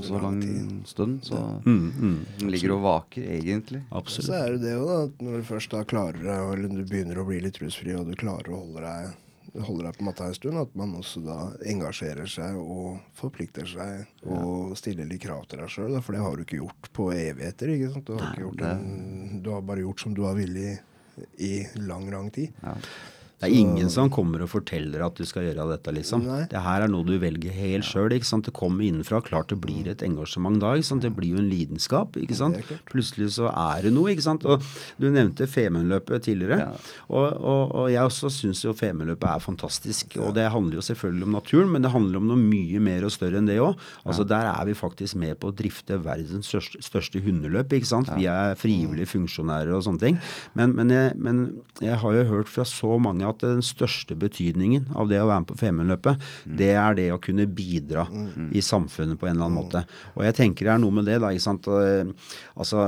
[0.09, 0.43] så lang
[0.89, 1.21] stund.
[1.29, 3.85] Så mm, mm, de ligger og vaker, egentlig.
[3.93, 4.33] Absolutt.
[4.33, 5.01] Så er det det jo, da.
[5.29, 8.17] Når du først da klarer deg, eller du begynner å bli litt rusfri, og du
[8.17, 9.17] klarer å holde deg
[9.55, 11.39] holder deg på matta en stund, at man også da
[11.71, 15.99] engasjerer seg og forplikter seg og stiller litt krav til deg sjøl.
[16.05, 17.75] For det har du ikke gjort på evigheter.
[17.75, 18.09] ikke sant?
[18.09, 20.85] Du har, ikke gjort en, du har bare gjort som du har villet
[21.43, 22.55] i lang, lang tid.
[22.63, 22.77] Ja.
[23.39, 26.25] Det er ingen som kommer og forteller at du skal gjøre dette, liksom.
[26.27, 26.41] Nei.
[26.51, 28.11] Det her er noe du velger helt sjøl.
[28.11, 29.21] Det kommer innenfra.
[29.23, 30.73] Klart det blir et engasjement da.
[30.75, 32.19] Det blir jo en lidenskap.
[32.19, 32.59] ikke sant?
[32.91, 34.11] Plutselig så er det noe.
[34.11, 34.43] ikke sant?
[34.43, 34.65] Og
[34.99, 36.73] Du nevnte Femundløpet tidligere.
[37.07, 40.19] Og, og, og, jeg også syns jo Femundløpet er fantastisk.
[40.19, 43.15] Og det handler jo selvfølgelig om naturen, men det handler om noe mye mer og
[43.15, 43.79] større enn det òg.
[44.03, 44.27] Altså.
[44.27, 47.71] Der er vi faktisk med på å drifte verdens største, største hundeløp.
[47.71, 48.11] ikke sant?
[48.19, 50.21] Vi er frivillige funksjonærer og sånne ting.
[50.59, 51.43] Men, men, jeg, men
[51.85, 55.45] jeg har jo hørt fra så mange at den største betydningen av det å være
[55.45, 56.57] med på Femundløpet, mm.
[56.61, 58.51] det er det å kunne bidra mm.
[58.57, 59.85] i samfunnet på en eller annen måte.
[60.17, 61.33] Og jeg tenker det er noe med det, da.
[61.33, 61.69] ikke sant?
[62.59, 62.87] Altså,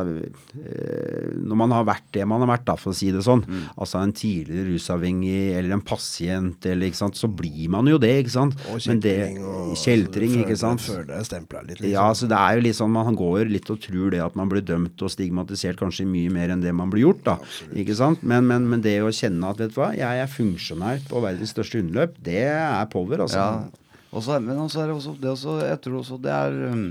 [0.61, 3.45] eh, når man har vært det man har vært, da, for å si det sånn,
[3.77, 8.13] altså en tidligere rusavhengig eller en pasient, eller, ikke sant, så blir man jo det,
[8.25, 8.57] ikke sant.
[8.73, 9.41] Og kjeltring.
[9.45, 10.85] Og, kjeltring, ikke sant.
[10.85, 11.79] Før det stempla litt.
[11.81, 11.93] Liksom.
[11.93, 14.51] Ja, så det er jo litt sånn man går litt og tror det at man
[14.51, 17.37] blir dømt og stigmatisert kanskje mye mer enn det man blir gjort, da.
[17.41, 17.77] Absolutt.
[17.83, 18.25] Ikke sant.
[18.27, 21.53] Men, men, men, det å kjenne at vet du hva, jeg er funksjonær på verdens
[21.55, 23.45] største hundeløp, det er power, altså.
[23.45, 23.81] Ja.
[24.11, 26.87] Også, men også er det også, det også, jeg tror også det er um,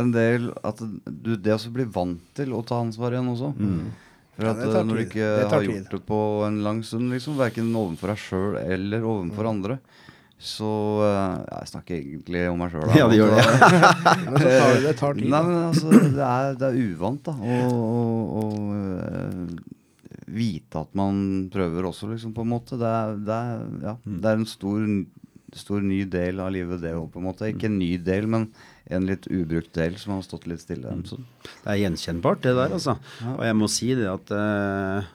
[0.00, 3.54] en del at du, det også blir vant til å ta ansvar igjen også.
[3.56, 3.86] Mm.
[4.36, 7.72] For at ja, når du ikke har gjort det på en lang stund, liksom, verken
[7.76, 9.50] overfor deg sjøl eller overfor mm.
[9.54, 9.80] andre,
[10.40, 10.68] så
[11.04, 11.24] ja,
[11.58, 12.92] Jeg snakker egentlig om meg sjøl.
[12.96, 13.42] Ja, det gjør det.
[14.24, 15.26] men så tar det, det tar tid.
[15.28, 17.34] Nei, men altså, det er, det er uvant, da.
[17.58, 17.74] Og,
[18.40, 19.79] og, og
[20.30, 22.78] vite at man prøver også, liksom, på en måte.
[22.80, 24.18] Det er, det er, ja, mm.
[24.22, 24.86] det er en stor,
[25.60, 27.50] stor, ny del av livet, det òg, på en måte.
[27.50, 28.48] Ikke en ny del, men
[28.90, 30.92] en litt ubrukt del som har stått litt stille.
[31.00, 31.06] Mm.
[31.06, 32.96] Det er gjenkjennbart, det der, altså.
[33.36, 35.10] Og jeg må si det at uh,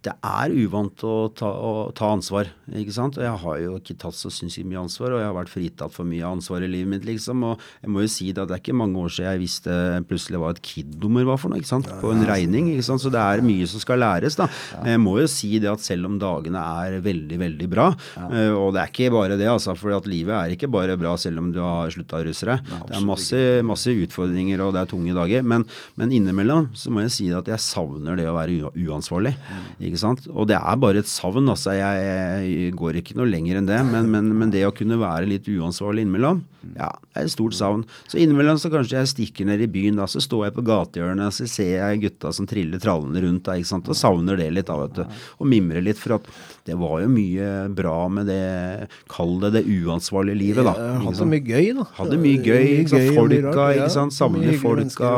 [0.00, 2.48] det er uvant å ta, å ta, ansvar.
[2.72, 3.18] ikke sant?
[3.18, 5.92] Og jeg har jo ikke tatt så sinnssykt mye ansvar, og jeg har vært fritatt
[5.92, 7.42] for mye ansvar i livet mitt, liksom.
[7.44, 9.74] Og jeg må jo si det at det er ikke mange år siden jeg visste
[10.08, 11.90] plutselig hva et KID-nummer var for noe, ikke sant?
[12.00, 12.70] På en regning.
[12.72, 13.04] ikke sant?
[13.04, 14.46] Så det er mye som skal læres, da.
[14.78, 18.56] Men jeg må jo si det at selv om dagene er veldig, veldig bra, uh,
[18.56, 21.44] og det er ikke bare det, altså, for at livet er ikke bare bra selv
[21.44, 22.32] om du har slutta deg.
[22.32, 25.44] Det er masse, masse, utfordringer, og det er tunge dager.
[25.44, 25.68] Men,
[26.00, 29.36] men innimellom så må jeg si at jeg savner det å være uansvarlig.
[29.36, 30.24] Mm ikke sant?
[30.30, 31.48] Og det er bare et savn.
[31.50, 32.06] altså Jeg,
[32.46, 33.80] jeg går ikke noe lenger enn det.
[33.88, 36.42] Men, men, men, det å kunne være litt uansvarlig innimellom,
[36.76, 37.84] ja, det er et stort savn.
[38.10, 41.36] Så innimellom så kanskje jeg stikker ned i byen, da, så står jeg på gatehjørnet,
[41.36, 43.90] så ser jeg gutta som triller trallene rundt da, ikke sant?
[43.90, 44.68] og savner det litt.
[44.70, 45.24] da, vet du.
[45.40, 46.00] Og mimrer litt.
[46.00, 46.28] For at
[46.68, 50.76] det var jo mye bra med det, kall det det uansvarlige livet, da.
[51.06, 51.88] Hadde mye gøy, da.
[51.98, 52.70] Hadde mye gøy.
[52.84, 53.18] Ikke sant?
[53.18, 54.16] Folka, ikke sant.
[54.16, 55.12] Savner folka.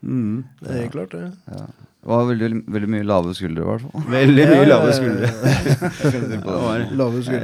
[0.00, 0.42] Mm.
[0.62, 1.30] Det er klart, det.
[1.50, 1.68] Ja.
[2.00, 4.04] Det var veldig, veldig mye lave skuldre, i hvert fall.
[4.08, 5.28] Veldig mye lave skuldre.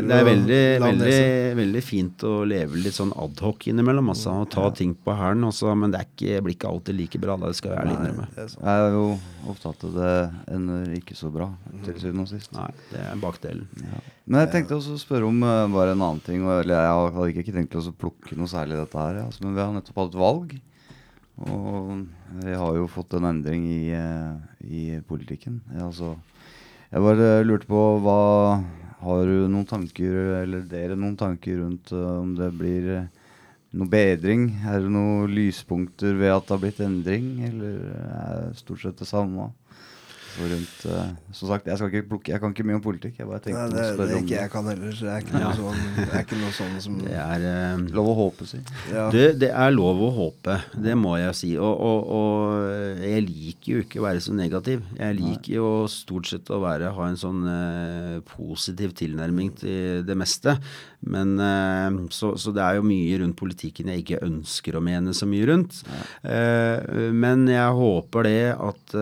[0.09, 1.19] det er veldig, veldig,
[1.59, 4.09] veldig fint å leve litt sånn adhoc innimellom.
[4.15, 5.45] Altså, og ta ting på hælen.
[5.83, 7.37] Men det ikke, blir ikke alltid like bra.
[7.43, 8.29] Det skal jeg ærlig innrømme.
[8.41, 9.05] Jeg er jo
[9.53, 10.15] opptatt at det
[10.57, 11.51] ender ikke så bra,
[11.85, 12.55] til syvende og sist.
[12.57, 13.69] Nei, det er bakdelen.
[13.85, 14.01] Ja.
[14.25, 16.41] Men jeg tenkte også å spørre om uh, bare en annen ting.
[16.49, 19.21] Og, eller jeg hadde ikke tenkt å plukke noe særlig i dette her.
[19.27, 20.57] Altså, men vi har nettopp hatt valg.
[21.45, 22.07] Og
[22.41, 25.61] vi har jo fått en endring i, eh, i politikken.
[25.85, 26.15] Altså,
[26.91, 28.65] jeg bare lurte på hva
[28.97, 33.27] Har du noen tanker, eller dere noen tanker rundt uh, om det blir uh,
[33.77, 34.49] noe bedring?
[34.65, 38.97] Er det noen lyspunkter ved at det har blitt endring, eller er det stort sett
[38.99, 39.51] det samme?
[40.45, 43.21] Rundt uh, Som sagt, jeg, ikke plukke, jeg, kan ikke mye om politikk.
[43.21, 44.97] Jeg bare tenkte Nei, det, å spørre det er ikke jeg kan heller.
[44.97, 48.11] Det er ikke noe, sånn, det er ikke noe sånn som Det er uh, lov
[48.13, 48.61] å håpe, si.
[48.93, 49.07] Ja.
[49.15, 51.53] Det, det, er lov å håpe, det må jeg si.
[51.61, 52.67] Og, og, og,
[53.07, 54.85] jeg liker jo ikke å være så negativ.
[54.99, 60.19] Jeg liker jo stort sett å være, ha en sånn uh, positiv tilnærming til det
[60.19, 60.59] meste.
[61.07, 61.37] Men
[62.11, 65.45] så, så, det er jo mye rundt politikken jeg ikke ønsker å mene så mye
[65.47, 65.77] rundt.
[66.25, 68.97] Men jeg håper det at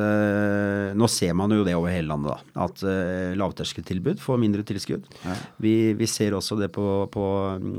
[0.99, 2.35] Nå ser ser man jo det over hele landet.
[2.35, 5.07] da, At uh, lavterskeltilbud får mindre tilskudd.
[5.63, 7.25] Vi, vi, ser også det på, på,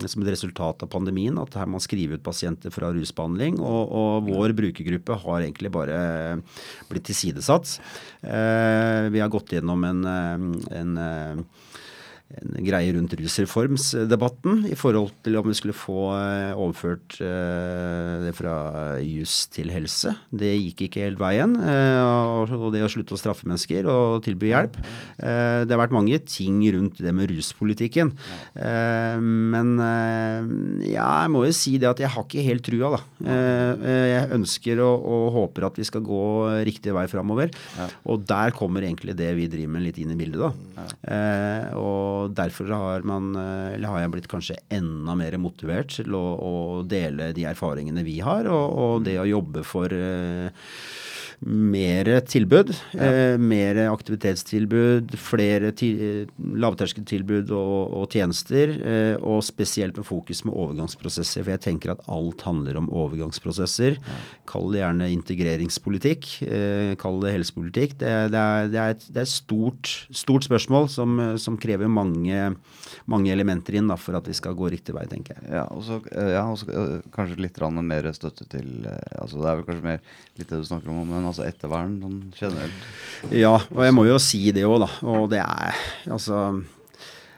[0.10, 3.60] som et resultat av pandemien, at her man skriver ut pasienter fra rusbehandling.
[3.62, 6.00] Og, og vår brukergruppe har egentlig bare
[6.90, 7.78] blitt tilsidesatt.
[8.26, 10.98] Uh, vi har gått gjennom en, en
[12.34, 18.32] en greie rundt rusreformsdebatten i forhold til om vi skulle få eh, overført eh, det
[18.34, 18.56] fra
[19.06, 20.16] jus til helse.
[20.34, 21.54] Det gikk ikke helt veien.
[21.62, 24.80] Eh, og det å slutte å straffe mennesker og tilby hjelp.
[25.20, 28.12] Det har vært mange ting rundt det med ruspolitikken.
[28.56, 29.72] Men
[30.86, 33.36] ja, jeg må jo si det at jeg har ikke helt trua, da.
[34.16, 36.24] Jeg ønsker og, og håper at vi skal gå
[36.68, 37.54] riktig vei framover.
[38.10, 40.52] Og der kommer egentlig det vi driver med litt inn i bildet, da.
[41.80, 46.54] Og derfor har, man, eh, har, jeg blitt kanskje enda mer motivert til å, å
[46.88, 50.50] dele de erfaringene vi har, og, og det å jobbe for uh,
[51.40, 52.72] mer tilbud.
[52.96, 53.10] Ja.
[53.10, 58.76] Eh, mer aktivitetstilbud, flere lavterskeltilbud og, og, tjenester.
[58.80, 61.44] Eh, og spesielt med fokus med overgangsprosesser.
[61.44, 64.00] For jeg tenker at alt handler om overgangsprosesser.
[64.00, 64.20] Ja.
[64.50, 66.30] Kall det gjerne integreringspolitikk.
[66.48, 67.98] Eh, kall det helsepolitikk.
[68.02, 71.90] Det, det, er, det er, et, det er et stort, stort, spørsmål som, som krever
[71.90, 72.52] mange,
[73.10, 75.50] mange elementer inn da, for at vi skal gå riktig vei, tenker jeg.
[75.56, 79.68] Ja, og så ja, eh, kanskje litt mer støtte til eh, altså Det er vel
[79.68, 80.02] kanskje mer
[80.40, 82.88] litt det du snakker om, men altså ettervern sånn generelt?
[83.34, 84.90] Ja, og jeg må jo si det òg, da.
[85.10, 85.78] Og det er
[86.12, 86.42] altså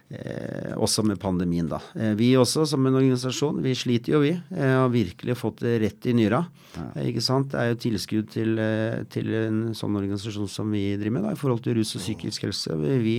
[0.09, 1.81] Eh, også med pandemien, da.
[1.99, 4.31] Eh, vi også, som en organisasjon, vi sliter jo, vi.
[4.55, 6.45] Eh, har virkelig fått det rett i nyra.
[6.77, 6.85] Ja.
[6.95, 7.49] Eh, ikke sant?
[7.51, 11.33] Det er jo tilskudd til, eh, til, en sånn organisasjon som vi driver med, da,
[11.35, 12.77] i forhold til rus og psykisk helse.
[13.03, 13.17] Vi,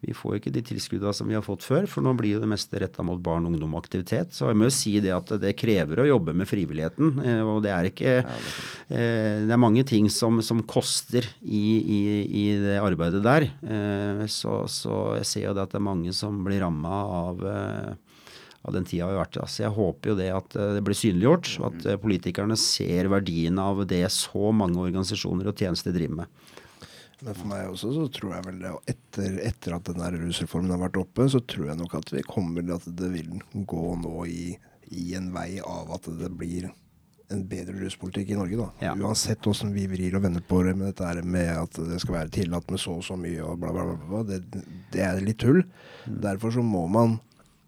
[0.00, 2.50] vi får ikke de tilskuddene som vi har fått før, for nå blir jo det
[2.50, 4.32] meste retta mot barn, ungdom og aktivitet.
[4.32, 7.20] Så jeg må jo si det at det krever å jobbe med frivilligheten.
[7.20, 8.16] Eh, og det er ikke
[8.92, 13.46] det, er mange ting som, som koster i, i, i, det arbeidet der.
[14.28, 18.16] Så, så jeg ser jo det at det er mange som blir ramma av, eh,
[18.62, 19.44] av den tida vi har vært i.
[19.44, 23.10] Altså jeg håper jo det at eh, det blir synliggjort, og at eh, politikerne ser
[23.12, 26.42] verdien av det så mange organisasjoner og tjenester driver med.
[27.22, 30.80] Men for meg også så tror jeg vel det, etter, etter at den rusreformen har
[30.82, 34.24] vært oppe, så tror jeg nok at vi kommer til at det vil gå nå
[34.26, 34.46] i,
[34.90, 36.72] i en vei av at det blir
[37.32, 38.60] en bedre ruspolitikk i Norge.
[38.60, 38.68] da.
[38.86, 38.94] Ja.
[38.96, 42.34] Uansett hvordan vi vrir og vender på det med dette med at det skal være
[42.38, 44.08] tillatt med så og så mye og bla, bla, bla.
[44.08, 44.22] bla.
[44.28, 45.62] Det, det er litt tull.
[46.06, 46.18] Mm.
[46.28, 47.18] Derfor så må man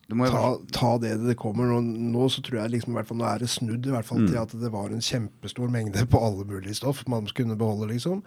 [0.08, 1.64] ta, ta, det det kommer.
[1.64, 1.80] Nå,
[2.12, 4.24] nå, så tror jeg liksom, i hvert fall, nå er det snudd i hvert fall
[4.24, 4.26] mm.
[4.30, 7.88] til at det var en kjempestor mengde på alle mulige stoff man kunne beholde.
[7.92, 8.20] liksom.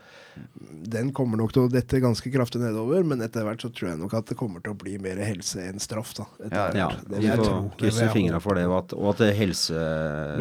[0.87, 4.01] Den kommer nok til å dette ganske kraftig nedover, men etter hvert så tror jeg
[4.01, 6.15] nok at det kommer til å bli mer helse enn straff.
[6.17, 6.27] da.
[6.49, 6.89] Ja, ja.
[7.05, 9.85] Det jeg får krysse fingra for det, og at, og at helse...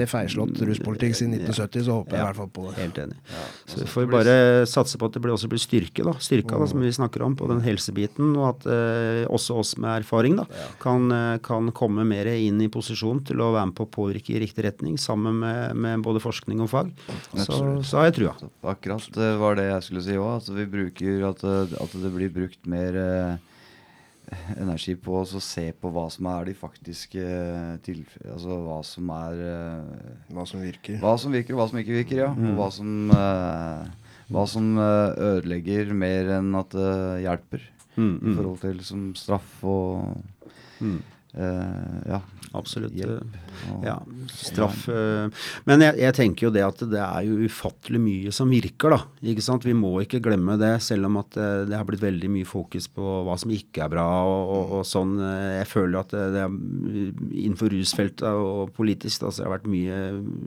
[0.01, 2.75] Med feilslått ruspolitikk siden 1970, så håper jeg i hvert fall på det.
[2.81, 3.20] Helt enig.
[3.33, 4.37] Ja, så vi får bare
[4.70, 6.16] satse på at det blir også blir styrke, da.
[6.22, 10.03] Styrka, da, som vi snakker om, på den helsebiten, og at eh, også oss med
[10.03, 10.46] erfaring da,
[10.83, 14.34] kan eh, kan komme mer inn i posisjon til å være med på å påvirke
[14.34, 16.92] i riktig retning, sammen med, med både forskning og fag.
[17.34, 18.36] Så, så, har jeg trua.
[18.66, 20.30] Akkurat det var det jeg skulle si òg.
[20.38, 21.44] At, vi bruker at,
[21.82, 23.56] at, det blir brukt mer eh,
[24.56, 27.22] energi på å se på hva som er de faktiske
[27.86, 30.98] tilfellene Altså hva som er eh, Hva som virker.
[31.02, 32.32] Hva som virker, og hva som ikke virker, ja.
[32.34, 32.50] Mm.
[32.50, 36.94] Og hva som, eh, hva som eh, ødelegger mer enn at det
[37.26, 37.68] hjelper.
[37.96, 38.32] Mm, mm.
[38.32, 40.18] I forhold til som straff og
[40.84, 40.98] mm.
[41.37, 42.20] Uh, ja,
[42.57, 42.94] absolutt.
[42.96, 43.35] Hjelp.
[43.85, 43.99] Ja,
[44.33, 44.87] straff.
[44.88, 45.29] Uh,
[45.68, 49.01] men jeg, jeg, tenker jo det at det er jo ufattelig mye som virker, da.
[49.33, 49.66] Ikke sant?
[49.68, 53.18] Vi må ikke glemme det, selv om at det har blitt veldig mye fokus på
[53.27, 55.16] hva som ikke er bra og, og, og sånn.
[55.59, 56.57] Jeg føler at det, det er
[57.42, 60.01] innenfor rusfeltet og politisk da, så det har vært mye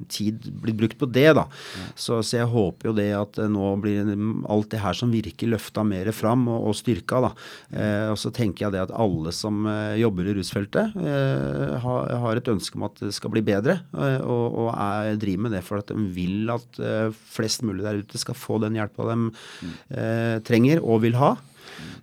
[0.09, 1.45] tid blitt brukt på det, da.
[1.93, 4.09] Så, så, jeg håper jo det at nå blir
[4.49, 7.31] alt det her som virker, løfta mer fram og, og styrka, da.
[8.09, 9.67] og så tenker jeg det at alle som
[9.99, 11.03] jobber i rusfeltet dette.
[11.03, 11.87] Eh,
[12.23, 15.55] har et ønske om at det skal bli bedre, eh, og, og jeg driver med
[15.57, 19.09] det for at de vil at eh, flest mulig der ute skal få den hjelpa
[19.11, 19.75] de mm.
[20.47, 21.35] trenger og vil ha.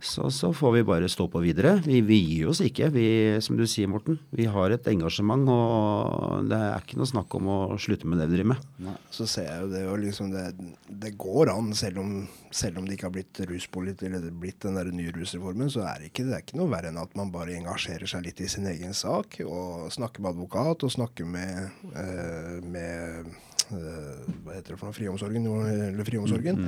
[0.00, 1.76] Så, så, får vi bare stå på videre.
[1.84, 2.90] Vi, vi, gir oss ikke.
[2.94, 3.06] Vi,
[3.44, 7.50] som du sier, Morten, vi har et engasjement, og det er ikke noe snakk om
[7.52, 8.66] å slutte med det vi driver med.
[8.86, 10.46] Nei, så ser jeg jo det, og liksom det,
[11.04, 12.12] det går an, selv om,
[12.50, 16.02] selv om, det ikke har blitt ruspolitikk eller blitt den der nye rusreformen, så er
[16.02, 18.50] det, ikke, det er ikke noe verre enn at man bare engasjerer seg litt i
[18.50, 23.34] sin egen sak, og snakker med advokat og snakker med, eh, med
[23.70, 25.46] hva heter det for noe, friomsorgen,
[25.90, 26.60] eller friomsorgen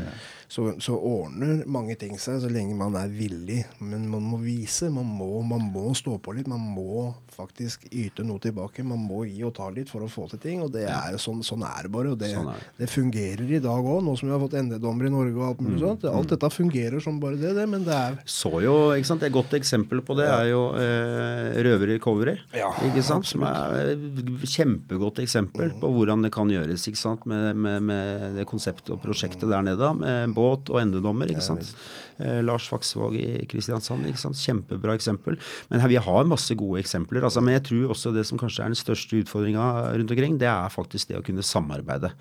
[0.49, 3.61] så, så ordner mange ting seg så lenge man er villig.
[3.84, 4.88] Men man må vise.
[4.92, 6.49] Man må, man må stå på litt.
[6.51, 8.82] Man må faktisk yte noe tilbake.
[8.86, 10.62] Man må gi og ta litt for å få til ting.
[10.64, 12.14] Og det er sånn, sånn er det bare.
[12.14, 12.88] Og det, Sånn det.
[12.90, 15.82] fungerer i dag òg, nå som vi har fått ND-dommer i Norge og alt mulig
[15.84, 16.09] sånt.
[16.11, 17.68] Alt dette fungerer som bare det, det.
[17.70, 21.61] Men det er Så jo, ikke sant, Et godt eksempel på det er jo eh,
[21.68, 22.38] Røver Recovery.
[22.57, 27.57] Ja, ikke sant, Som er et kjempegodt eksempel på hvordan det kan gjøres sant, med,
[27.57, 29.93] med, med det konseptet og prosjektet der nede.
[30.01, 31.28] Med båt og endedommer.
[31.28, 31.74] ikke sant.
[32.19, 34.07] Eh, Lars Faksvåg i Kristiansand.
[34.19, 35.39] Kjempebra eksempel.
[35.71, 37.23] Men her, vi har masse gode eksempler.
[37.25, 40.51] altså, Men jeg tror også det som kanskje er den største utfordringa rundt omkring, det
[40.51, 42.12] er faktisk det å kunne samarbeide.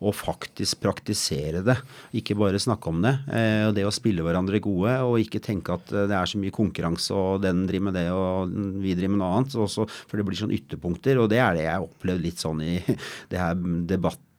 [0.00, 1.76] Og faktisk praktisere det.
[2.14, 3.16] Ikke bare snakke om det.
[3.32, 6.40] Eh, og det å spille hverandre gode, og ikke tenke at eh, det er så
[6.40, 9.58] mye konkurranse, og den driver med det, og vi driver med noe annet.
[9.60, 11.20] Også, for det blir sånn ytterpunkter.
[11.20, 12.74] Og det er det jeg har opplevd litt sånn i
[13.30, 13.56] det her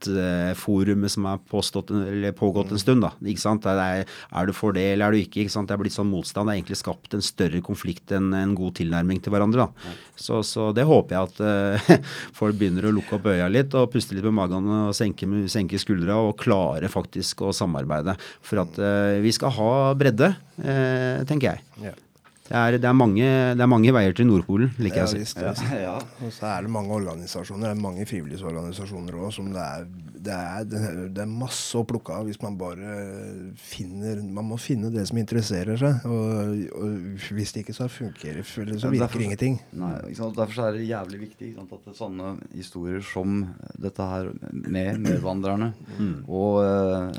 [0.08, 1.92] debattforumet som har påstått,
[2.36, 3.02] pågått en stund.
[3.02, 3.66] da, ikke sant?
[3.66, 5.42] Er, er du for det, eller er du ikke?
[5.42, 5.68] ikke sant?
[5.68, 6.48] Det er blitt sånn motstand.
[6.48, 9.68] Det har egentlig skapt en større konflikt enn en god tilnærming til hverandre.
[9.68, 9.96] da.
[10.16, 12.04] Så, så det håper jeg at eh,
[12.40, 15.82] folk begynner å lukke opp øya litt og puste litt med magen og senke, senke
[15.82, 18.18] skuldra og klare faktisk å samarbeide.
[18.46, 21.68] For at eh, vi skal ha bredde, eh, tenker jeg.
[22.52, 22.66] Ja.
[22.68, 23.26] Det er, det, er mange,
[23.56, 25.20] det er mange veier til Nordpolen, liker Ja, jeg å si.
[25.24, 25.64] visst, visst.
[25.80, 25.96] ja.
[26.22, 29.86] Og så er det mange organisasjoner, det er mange frivillighetsorganisasjoner òg, som det er,
[30.22, 32.92] det, er, det er masse å plukke av hvis man bare
[33.58, 36.04] finner Man må finne det som interesserer seg.
[36.06, 39.58] Og, og hvis det ikke så fungerer, eller så Ja, virker derfor- ingenting.
[39.82, 39.94] Nei?
[40.38, 41.74] Derfor er det jævlig viktig ikke sant?
[41.74, 43.40] at det er sånne historier som
[43.82, 45.72] dette her med medvandrerne
[46.28, 47.10] og uh,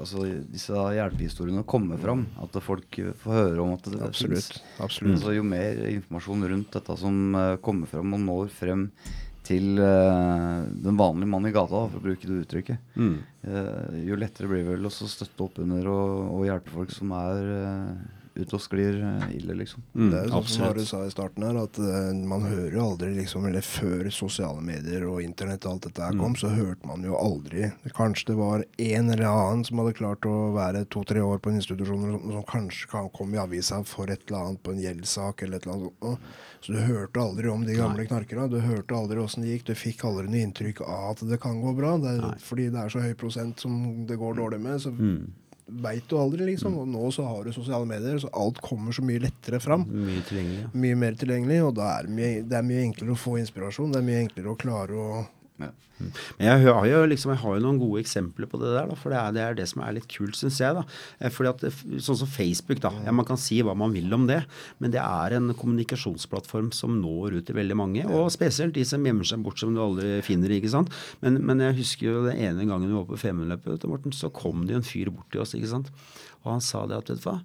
[0.00, 2.24] altså disse hjelpehistoriene kommer fram.
[2.42, 4.59] At folk får høre om at det Absolutt.
[4.80, 5.16] Absolutt.
[5.18, 8.86] Altså, jo mer informasjon rundt dette som eh, kommer fram og når frem
[9.50, 13.16] til uh, den vanlige mann i gata, for å bruke det uttrykket, Mm.
[13.48, 17.10] uh, jo lettere blir det vel å støtte opp under og, og hjelpe folk som
[17.16, 19.82] er eh, ute og sklir eh, ille, liksom.
[19.94, 20.88] Mm, det er jo sånn som absolutt.
[20.90, 25.04] Sa i starten her, at uh, man hører jo aldri liksom, eller før sosiale medier
[25.08, 26.20] og internett og alt dette her Mm.
[26.24, 30.26] kom, så hørte man jo aldri Kanskje det var en eller annen som hadde klart
[30.26, 34.10] å være to-tre år på en institusjon som, som kanskje kan komme i avisa for
[34.10, 36.30] et eller annet på en gjeldssak eller et eller annet sånt.
[36.60, 38.48] Så du hørte aldri om de gamle knarkerne.
[38.52, 39.66] Du hørte aldri åssen det gikk.
[39.70, 41.94] Du fikk aldri noe inntrykk av at det kan gå bra.
[42.02, 44.80] Det er, fordi det er så høy prosent som det går dårlig med.
[44.80, 45.30] så Mm.
[45.84, 46.78] Veit du aldri, liksom.
[46.82, 49.86] Og nå så har du sosiale medier, så alt kommer så mye lettere fram.
[49.88, 50.70] Mye tilgjengelig.
[50.74, 53.92] Mye mer tilgjengelig, og da er det, mye, det er mye enklere å få inspirasjon.
[53.94, 55.20] Det er mye enklere å klare å
[55.60, 58.96] Men jeg har jo, liksom, jeg har jo noen gode eksempler på det der, da,
[58.96, 60.72] for det er, det er det som er litt kult, syns jeg.
[60.78, 60.84] da.
[61.20, 62.92] Eh, Fordi at, Sånn som Facebook, da.
[63.04, 64.40] Ja, Man kan si hva man vil om det,
[64.80, 68.06] men det er en kommunikasjonsplattform som når ut til veldig mange.
[68.08, 70.56] Og spesielt de som gjemmer seg bort som du aldri finner.
[70.56, 70.92] ikke sant?
[71.20, 73.84] Men, men jeg husker jo den ene gangen vi var på Femundløpet,
[74.16, 75.92] så kom det jo en fyr bort til oss, ikke sant.
[76.44, 77.40] Og han sa det at vet du hva.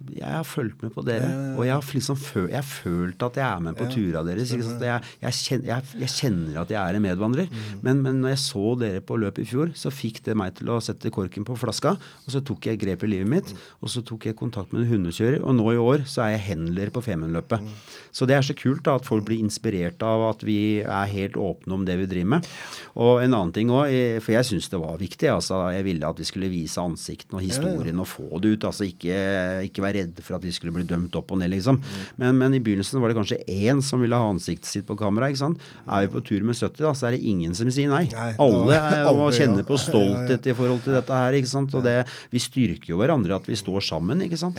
[0.00, 1.28] Jeg har fulgt med på dere,
[1.58, 4.52] og jeg har liksom føl, jeg har følt at jeg er med på turene deres.
[4.54, 7.50] Jeg, jeg, kjenner, jeg, kjenner at jeg er en medvandrer.
[7.84, 10.72] Men, men når jeg så dere på løpet i fjor, så fikk det meg til
[10.72, 11.92] å sette korken på flaska.
[12.24, 13.52] Og så tok jeg grep i livet mitt,
[13.84, 15.44] og så tok jeg kontakt med en hundekjører.
[15.44, 17.68] Og nå i år så er jeg handler på Femundløpet.
[18.08, 21.36] Så det er så kult da, at folk blir inspirert av at vi er helt
[21.36, 22.50] åpne om det vi driver med.
[22.96, 23.92] Og en annen ting òg,
[24.24, 25.28] for jeg syns det var viktig.
[25.28, 28.68] altså Jeg ville at vi skulle vise ansiktene og historien og få det ut.
[28.72, 29.20] altså Ikke,
[29.68, 31.80] ikke være redde for at de skulle bli dømt opp og ned, liksom.
[32.20, 35.28] Men, men i begynnelsen var det kanskje én som ville ha ansiktet sitt på kamera.
[35.32, 35.58] ikke sant?
[35.86, 38.04] Er vi på tur med 70, da, så er det ingen som sier nei.
[38.12, 41.32] Nei, Alle er- må kjenne på stolthet i forhold til dette her.
[41.40, 41.74] ikke sant?
[41.74, 41.96] Og det,
[42.30, 44.56] vi styrker jo hverandre at vi står sammen, ikke sant?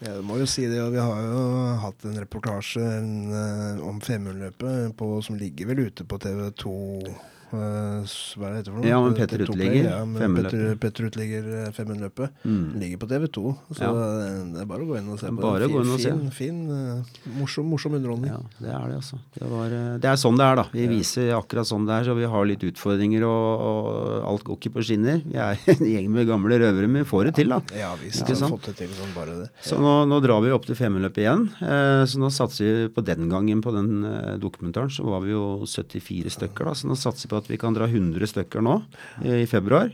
[0.00, 1.40] Ja, du må jo si det, og vi har jo
[1.82, 6.72] hatt en reportasje en, eh, om Femundløpet som ligger vel ute på TV2
[7.06, 7.20] eh, s-
[7.50, 8.88] hva er det heter for noe?
[8.90, 10.00] Ja, men Petter TV2 Uteligger, ja.
[10.36, 12.36] Petter, Petter Uteligger eh, Femundløpet.
[12.46, 12.66] Mm.
[12.80, 13.42] Ligger på TV2,
[13.74, 13.90] så Ja.
[13.90, 15.98] eh, det er bare å gå inn og se Det på den.
[15.98, 18.30] fin, fin, fin, eh, morsom, morsom underholdning.
[18.30, 19.18] Ja, det er det, altså.
[19.34, 20.66] Det, var, eh, det er sånn det er, da.
[20.72, 24.56] Vi viser akkurat sånn det er, så vi har litt utfordringer, og, og alt går
[24.60, 25.22] ikke på skinner.
[25.26, 27.60] Vi er en gjeng med gamle røvere, men vi får det til, da.
[27.74, 28.54] Ja vi Har sant?
[28.54, 29.50] fått det til sånn bare det.
[29.66, 31.48] Så nå, nå drar vi opp til Femundløpet igjen.
[31.60, 35.34] Eh, så nå satser vi på den gangen på den eh, dokumentaren, så var vi
[35.34, 36.74] jo 74 stykker, da.
[36.78, 38.76] Så nå satser vi på at vi kan dra 100 stykker nå
[39.24, 39.90] i februar.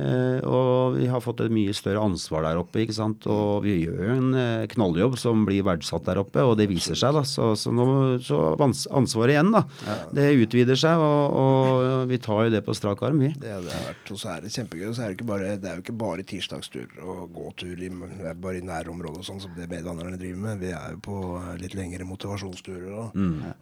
[0.00, 3.26] Eh, og vi har fått et mye større ansvar der oppe, ikke sant.
[3.30, 6.98] Og vi gjør jo en eh, knalljobb som blir verdsatt der oppe, og det viser
[6.98, 7.24] seg, da.
[7.26, 7.86] Så, så nå
[8.24, 9.64] så ansvaret igjen, da.
[10.16, 13.32] Det utvider seg, og, og vi tar jo det på strak arm, vi.
[13.36, 14.88] Det, det har vært, og så er det kjempegøy.
[14.90, 17.90] Så er det, ikke bare, det er jo ikke bare tirsdagsturer og gåtur i,
[18.40, 20.64] bare i nærområdet, sånn som det medvandrerne driver med.
[20.64, 21.18] Vi er jo på
[21.60, 23.20] litt lengre motivasjonsturer òg.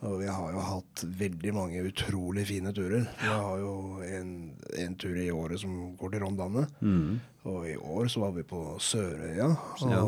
[0.09, 3.07] Og vi har jo hatt veldig mange utrolig fine turer.
[3.21, 3.75] Vi har jo
[4.07, 4.33] en,
[4.85, 6.67] en tur i året som går til Rondane.
[7.49, 9.47] Og i år så var vi på Sørøya.
[9.89, 10.01] Ja.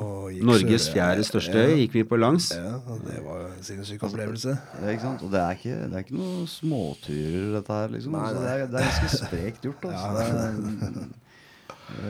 [0.44, 2.50] Norges Sørøya- fjerde største øy gikk vi på langs.
[2.52, 4.56] Ja, og det var en sinnssyk opplevelse.
[4.82, 5.22] Ja, ikke sant?
[5.24, 7.88] Og det er ikke, det er ikke noen småturer, dette her.
[7.94, 8.12] liksom.
[8.18, 9.84] Nei, det, er, det er ganske sprekt gjort.
[9.90, 10.08] Altså.
[10.20, 11.08] det er,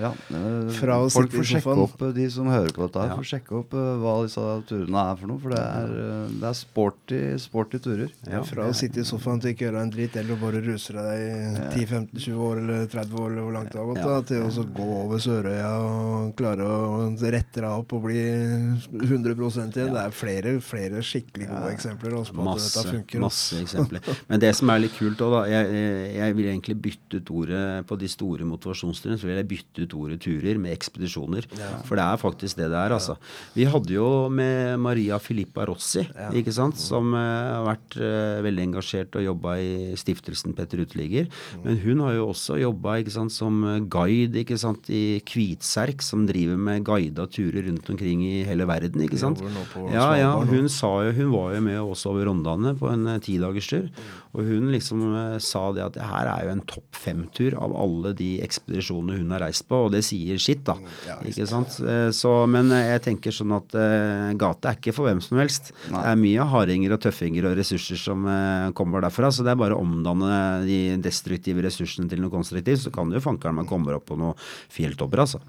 [0.01, 3.16] ja, eh, Fra å folk får sjekke opp, eh, de som hører på dette, Ja.
[3.16, 5.39] får sjekke opp eh, hva disse turene er for noe.
[5.43, 5.95] For det er,
[6.41, 8.11] det er sporty, sporty turer.
[8.28, 8.43] Ja.
[8.43, 11.85] Fra å sitte i sofaen til ikke gjøre en dritt, eller bare ruse deg i
[11.85, 14.89] 10-15-20 år eller 30 år, eller hvor langt det har gått, da, til å gå
[15.05, 18.20] over Sørøya og klare å rette deg opp og bli
[19.01, 19.72] 100 igjen.
[19.74, 23.20] Det er flere, flere skikkelig gode eksempler også på at dette funker.
[23.20, 24.01] masse eksempler.
[24.28, 27.87] Men det som er litt kult òg, da jeg, jeg vil egentlig bytte ut ordet
[27.87, 29.18] på de store motivasjonsturene.
[29.20, 31.46] Så vil jeg bytte ut ordet turer med ekspedisjoner.
[31.86, 33.16] For det er faktisk det det er, altså.
[33.54, 36.04] Vi hadde jo med Maria Filippa Rossi,
[36.36, 41.30] ikke sant, som uh, har vært uh, veldig engasjert og jobba i stiftelsen Petter Uteligger.
[41.64, 42.98] Men hun har jo også jobba
[43.32, 48.66] som guide ikke sant, i Kvitserk, som driver med guida turer rundt omkring i hele
[48.68, 49.04] verden.
[49.04, 49.42] ikke sant?
[49.92, 53.20] Ja, ja, hun sa jo, hun var jo med også over Rondane på en eh,
[53.24, 53.88] tidagerstur.
[54.36, 55.02] Og hun liksom
[55.42, 59.34] sa det at det her er jo en topp fem-tur av alle de ekspedisjonene hun
[59.34, 60.76] har reist på, og det sier sitt, da.
[61.06, 61.76] ja, ikke sant?
[61.82, 65.38] Eh, Så, men eh, jeg tenker sånn at uh, gate er ikke for hvem som
[65.40, 65.72] helst.
[65.86, 69.61] Det er mye hardinger og tøffinger og ressurser som uh, kommer derfra, så det er
[69.61, 73.70] bare å omdanne de destruktive ressursene til noe konstruktivt, så kan du jo fankeren meg
[73.70, 74.38] komme opp på noen
[74.72, 75.40] fjelltopper, altså.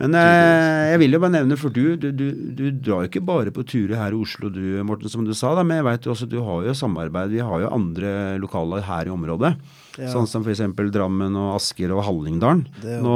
[0.00, 2.26] Men uh, jeg vil jo bare nevne, for du, du, du,
[2.56, 5.54] du drar jo ikke bare på turer her i Oslo du, Morten, som du sa,
[5.56, 7.32] da, men jeg vet jo også du har jo samarbeid.
[7.32, 8.12] Vi har jo andre
[8.42, 9.56] lokaler her i området.
[9.96, 10.10] Ja.
[10.12, 10.60] Sånn som f.eks.
[10.92, 12.66] Drammen og Asker og Hallingdalen.
[13.02, 13.14] Nå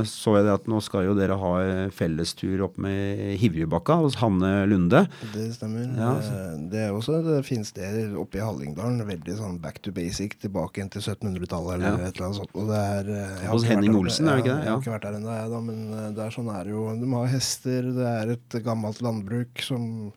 [0.00, 3.98] eh, så jeg det at nå skal jo dere ha eh, fellestur opp med Hivjubakka
[4.00, 5.04] hos Hanne Lunde.
[5.34, 5.90] Det stemmer.
[5.98, 9.02] Ja, Eh, det er også et fint sted oppe i Hallingdalen.
[9.06, 12.08] Veldig sånn back to basic, tilbake igjen til 1700-tallet eller Ja.
[12.08, 12.54] et eller annet sånt.
[12.54, 13.94] Og det er, eh, Hos Henning.
[13.94, 14.64] Olsen, er det ikke det?
[14.64, 16.64] Ja, Jeg har ikke vært der ennå, jeg da, men eh, det er sånn er
[16.64, 16.84] det jo.
[17.04, 20.12] De har hester, det er et gammelt landbruk som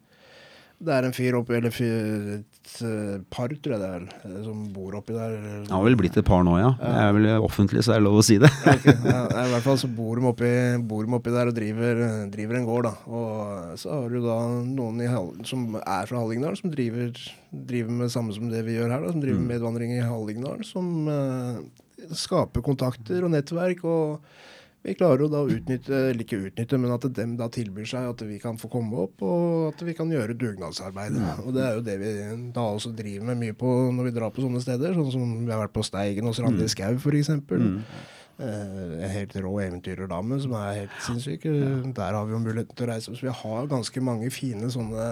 [0.77, 4.35] Det er en fyr oppi, eller fyr, et eh, par, tror jeg det er, eh,
[4.45, 5.33] som bor oppi der.
[5.39, 6.67] Han har vel blitt et par nå, ja.
[6.77, 8.51] Det er vel offentlig, så er det lov å si det.
[8.75, 8.93] okay.
[9.07, 10.51] ja, I hvert fall så bor de oppi,
[10.91, 12.03] bor de oppi der og driver,
[12.33, 12.89] driver en gård.
[12.91, 12.93] da.
[13.09, 17.09] Og så har du da noen i, Hall- som er fra Hallingdal, som driver,
[17.73, 19.07] driver med samme som det vi gjør her.
[19.07, 20.61] da, Som driver med medvandring i Hallingdal.
[20.67, 21.57] Som uh,
[22.13, 23.81] skaper kontakter og nettverk.
[23.81, 24.21] og
[24.85, 28.05] vi klarer jo da å utnytte, eller ikke utnytte, men at dem da tilbyr seg
[28.11, 31.41] at vi kan få komme opp, og at vi kan gjøre dugnadsarbeidet.
[31.43, 32.11] Og det er jo det vi
[32.55, 35.51] da også driver med mye på når vi drar på sånne steder, sånn som vi
[35.51, 37.33] har vært på Steigen hos Randi Skau f.eks.
[38.37, 41.49] Eh, en helt rå eventyrerdame som er helt sinnssyk.
[41.97, 43.15] Der har vi jo muligheten til å reise.
[43.17, 45.07] Så vi har ganske mange fine sånne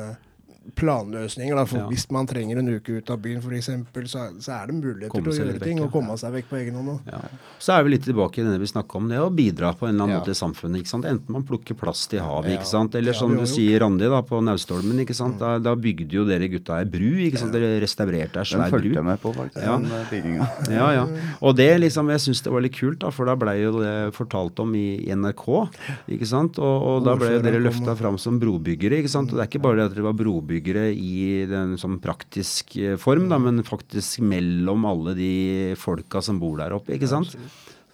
[0.76, 1.56] planløsninger.
[1.56, 1.88] Da, for Ja.
[1.90, 3.70] Hvis man trenger en uke ut av byen f.eks.,
[4.12, 6.50] så, så er det muligheter Komme til å gjøre ting vekk, og komme seg vekk
[6.50, 7.00] på egen hånd.
[7.12, 7.20] Ja.
[7.60, 9.94] Så er vi litt tilbake i det vi snakka om, det å bidra på en
[9.94, 10.22] eller annen Ja.
[10.24, 10.82] måte i samfunnet.
[10.82, 11.06] ikke sant?
[11.06, 12.96] Enten man plukker plast i havet, ikke sant?
[12.96, 13.54] eller som du gjort.
[13.54, 15.00] sier, Randi, da, på Naustholmen.
[15.06, 15.38] ikke sant?
[15.40, 17.12] Da, da bygde jo dere gutta ei bru.
[17.28, 17.52] ikke sant?
[17.54, 18.96] Dere restaurerte ei Den svær fulgte bru.
[18.96, 19.62] jeg med på, faktisk.
[19.62, 19.78] Ja.
[19.78, 20.74] Den eh.
[20.76, 21.06] Ja, ja.
[21.42, 24.14] Og det liksom, jeg syns det var litt kult, da, for da blei jo det
[24.16, 25.70] fortalt om i, i NRK.
[26.10, 26.58] ikke sant?
[26.60, 29.00] Og, og da ble dere løfta fram som brobyggere.
[29.04, 29.30] ikke sant?
[29.32, 32.96] Og det er ikke bare det at dere var brobyggere i den sånn praktisk eh,
[33.02, 35.32] form, da, men faktisk mellom alle de
[35.80, 36.96] folka som bor der oppe.
[36.96, 37.36] ikke sant?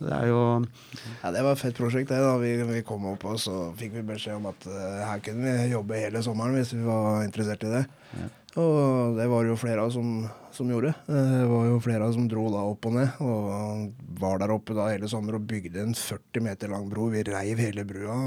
[0.01, 0.65] Det er jo
[1.21, 2.09] Ja, Det var et fett prosjekt.
[2.09, 2.37] det da.
[2.41, 5.73] Vi, vi kom opp og så fikk vi beskjed om at uh, her kunne vi
[5.75, 7.83] jobbe hele sommeren hvis vi var interessert i det.
[8.59, 10.89] Og det var jo flere av som, som gjorde.
[11.07, 13.21] Eh, Det var jo flere av som dro da opp og ned.
[13.23, 17.07] Og var der oppe da hele sommer og bygde en 40 meter lang bro.
[17.13, 18.17] Vi reiv hele brua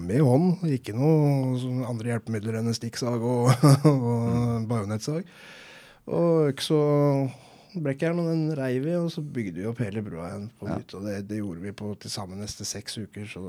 [0.00, 0.64] med hånd.
[0.72, 3.52] Ikke noe sånn andre hjelpemidler enn en stikksag og,
[3.92, 5.28] og bajonettsag.
[6.08, 7.38] Og øks og
[7.72, 10.74] brekkjern, og den reiv vi, og så bygde vi opp hele brua igjen på Ja.
[10.80, 10.96] nytt.
[10.98, 13.44] Og det, det gjorde vi på til sammen neste seks uker, så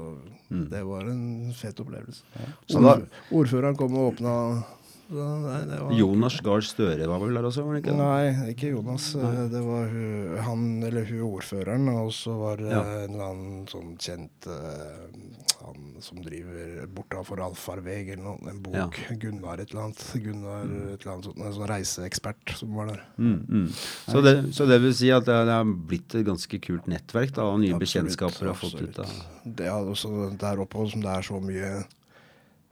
[0.52, 2.24] det var en fet opplevelse.
[2.38, 2.52] Ja.
[2.80, 4.36] Ordf ordføreren kom og åpna
[5.14, 7.64] så, nei, var, Jonas Gahr Støre var vel der også?
[7.68, 7.96] var det ikke?
[8.00, 9.12] Nei, ikke Jonas.
[9.22, 9.48] Nei.
[9.54, 12.84] Det var hun, han eller hun ordføreren, og så var det Ja.
[13.04, 18.98] en eller annen sånn kjent eh, han som driver bortafor Alfarveg eller noe, en bok.
[19.00, 19.16] Ja.
[19.22, 20.04] Gunnar et eller annet.
[20.26, 23.04] Gunnar et eller annet sånt, en sånn reiseekspert som var der.
[23.18, 23.68] Mm, mm.
[23.78, 27.36] Så, det, så det vil si at det, det har blitt et ganske kult nettverk
[27.38, 31.04] da, og nye Absolutt, bekjentskaper har fått ut av Det er også der oppe som
[31.04, 31.92] det er så mye eh,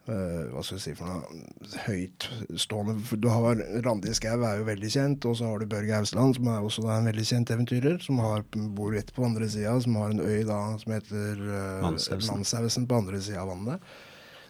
[0.10, 5.28] hva skal jeg si for noe høytstående Du har Randi Skau er jo veldig kjent,
[5.30, 8.00] og så har du Børge Hausland, som er også da en veldig kjent eventyrer.
[8.02, 8.42] Som har,
[8.76, 12.34] bor rett på andre sida, som har en øy da som heter uh, Manshausen.
[12.34, 13.94] Manshausen på andre sida av vannet.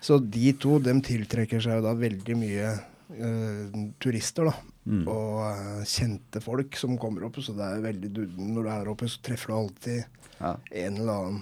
[0.02, 2.72] Så de to dem tiltrekker seg jo da veldig mye
[3.20, 4.56] uh, turister, da.
[4.88, 5.04] Mm.
[5.04, 7.44] Og uh, kjente folk som kommer opp.
[7.44, 10.56] Så det er veldig Når du er oppe, så treffer du alltid Ja.
[10.72, 11.42] en eller annen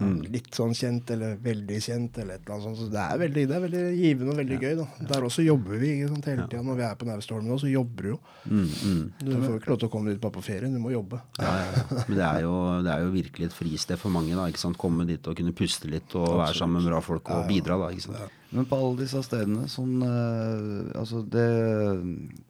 [0.00, 0.20] Mm.
[0.32, 2.78] litt sånn kjent eller veldig kjent eller et eller annet sånt.
[2.80, 4.74] Så det er veldig, det er veldig givende og veldig gøy.
[4.78, 4.86] da.
[5.10, 6.62] Der også jobber vi ikke sant, hele tida.
[6.64, 8.18] Når vi er på Naustholmen nå, så jobber du jo.
[8.46, 9.04] Mm, mm.
[9.20, 11.20] Du får ikke lov til å komme dit bare på ferie, du må jobbe.
[11.40, 11.84] Ja, ja.
[12.00, 14.32] Men det er, jo, det er jo virkelig et fristed for mange.
[14.36, 14.80] da, ikke sant?
[14.80, 17.76] Komme dit og kunne puste litt og være sammen med bra folk og bidra.
[17.84, 18.38] da, ikke sant?
[18.50, 21.46] Men på alle disse stedene sånn uh, Altså det,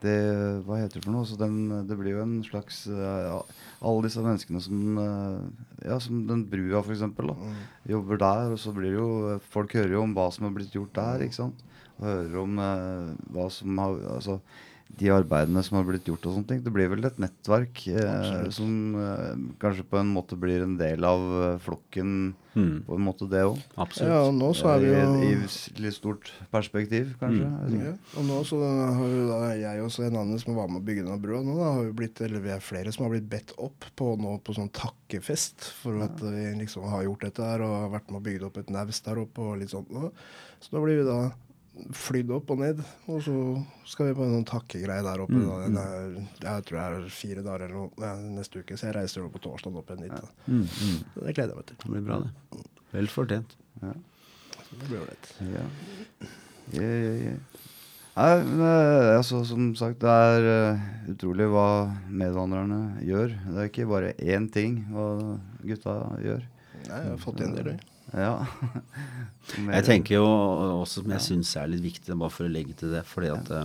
[0.00, 0.14] det
[0.64, 1.26] Hva heter det for noe?
[1.26, 1.58] Altså den,
[1.90, 6.82] det blir jo en slags eh, Alle disse menneskene som eh, Ja, som den brua,
[6.84, 7.32] for eksempel.
[7.88, 10.92] Jobber der, og så blir jo Folk hører jo om hva som har blitt gjort
[10.98, 11.62] der, ikke sant?
[11.98, 14.40] Og hører om eh, hva som har Altså
[14.98, 16.60] de arbeidene som har blitt gjort og sånne ting.
[16.64, 21.06] Det blir vel et nettverk eh, som eh, kanskje på en måte blir en del
[21.06, 22.14] av eh, flokken,
[22.50, 22.80] Mm.
[22.82, 23.60] på en måte det òg.
[24.02, 27.46] Ja, og nå så er vi jo I, I litt stort perspektiv, kanskje.
[27.46, 27.76] Mm.
[27.84, 30.86] Ja, og nå så har jo da jeg og en annen som var med å
[30.88, 33.28] bygge denne brua, nå da har vi blitt, eller vi er flere som har blitt
[33.30, 37.62] bedt opp på nå på sånn takkefest for at vi liksom har gjort dette her
[37.68, 40.10] og vært med å bygge opp et naust der oppe og litt sånt nå.
[40.58, 41.20] Så da blir vi da
[41.96, 43.36] flydd opp og ned, og så
[43.88, 45.40] skal vi på en takkegreier takkegreie der oppe.
[45.46, 45.56] Da.
[45.64, 49.24] Den er, jeg tror det er fire dager eller noe neste uke, så jeg reiser
[49.24, 50.14] opp på torsdag opp igjen dit.
[50.14, 50.30] Ja.
[50.46, 51.00] Mm, mm.
[51.16, 51.80] Det gleder jeg meg til.
[51.82, 52.62] Det blir bra, det.
[52.94, 53.56] Vel fortjent.
[53.80, 53.96] Ja.
[54.70, 55.34] det blir ålreit.
[55.50, 55.66] Ja.
[56.76, 57.36] Ja, ja, ja.
[58.20, 61.68] Nei, men, eh, altså, som sagt, det er uh, utrolig hva
[62.10, 63.36] medvandrerne gjør.
[63.46, 65.06] Det er ikke bare én ting hva
[65.62, 66.42] gutta gjør.
[66.88, 67.89] Nei, jeg har fått igjen det, eller?
[68.16, 68.34] Ja.
[69.76, 72.92] Jeg tenker jo også som jeg syns er litt viktig, bare for å legge til
[72.94, 73.64] det, fordi at eh,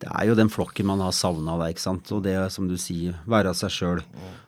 [0.00, 2.08] det er jo den flokken man har savna der, ikke sant.
[2.16, 3.98] Og det som du sier, være seg sjøl.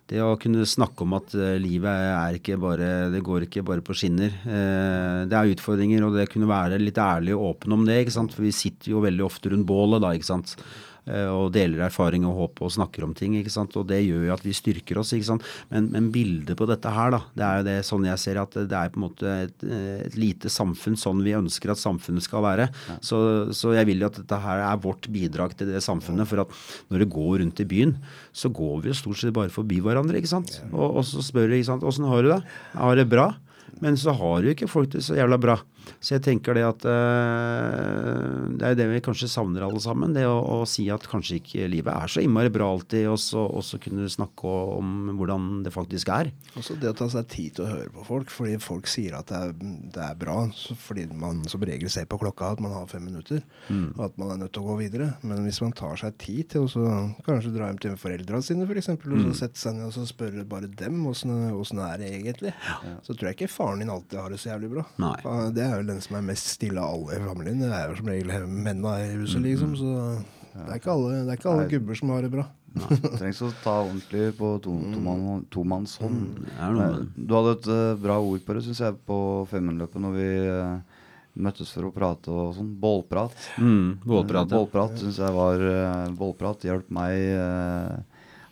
[0.09, 3.85] Det å kunne snakke om at eh, livet er ikke bare Det går ikke bare
[3.85, 4.33] på skinner.
[4.45, 8.17] Eh, det er utfordringer, og det kunne være litt ærlig og åpen om det, ikke
[8.17, 8.33] sant.
[8.37, 10.57] For vi sitter jo veldig ofte rundt bålet da, ikke sant.
[11.11, 13.35] Eh, og deler erfaring og håp og snakker om ting.
[13.39, 13.75] ikke sant?
[13.79, 15.13] Og det gjør jo at vi styrker oss.
[15.17, 15.47] ikke sant?
[15.73, 18.55] Men, men bildet på dette her, da, det er jo det sånn jeg ser at
[18.55, 19.67] det er på en måte et,
[20.07, 22.69] et lite samfunn sånn vi ønsker at samfunnet skal være.
[23.03, 23.19] Så,
[23.57, 26.29] så jeg vil jo at dette her er vårt bidrag til det samfunnet.
[26.31, 26.59] For at
[26.93, 27.97] når det går rundt i byen,
[28.31, 30.21] så går vi jo stort sett bare forbi hverandre.
[30.21, 30.61] ikke sant?
[30.71, 32.45] Og, og så spør du ikke sant, åssen har du det?
[32.79, 33.33] Har det bra.
[33.81, 35.57] Men så har jo ikke folk det så jævla bra.
[35.99, 40.15] Så jeg tenker det at eh, det er det vi kanskje savner alle sammen.
[40.15, 43.43] Det å, å si at kanskje ikke livet er så innmari bra alltid, og så
[43.43, 46.31] og så kunne snakke om hvordan det faktisk er.
[46.59, 49.31] Også det å ta seg tid til å høre på folk, fordi folk sier at
[49.33, 49.57] det er,
[49.97, 53.05] det er bra, så fordi man som regel ser på klokka at man har fem
[53.07, 53.43] minutter,
[53.97, 55.13] og at man er nødt til å gå videre.
[55.27, 56.95] Men hvis man tar seg tid til å
[57.27, 60.07] kanskje dra hjem til foreldrene sine f.eks., eksempel, og så sette seg ned og så
[60.09, 62.55] spørre bare dem åssen det er egentlig,
[63.07, 64.85] så tror jeg ikke faren din alltid har det så jævlig bra.
[65.07, 65.17] Nei.
[65.55, 67.63] Det er vel den som er mest stille av alle i familien.
[67.63, 69.77] Det er jo som regel mennene i huset, liksom.
[69.79, 69.93] Så
[70.53, 72.49] det er ikke alle, er ikke alle gubber som har det bra.
[72.73, 76.39] Det trengs å ta ordentlig på to, tomann- tomannshånd.
[76.57, 79.19] Med Eh, Du hadde et uh, bra ord på det, syns jeg, på
[79.51, 81.03] Femundløpet når vi uh,
[81.37, 82.71] møttes for å prate og sånn.
[82.81, 83.37] Bålprat.
[83.61, 84.57] Mm, bålprat, ja.
[84.57, 87.13] Bålprat syns jeg var uh, Bålprat hjalp meg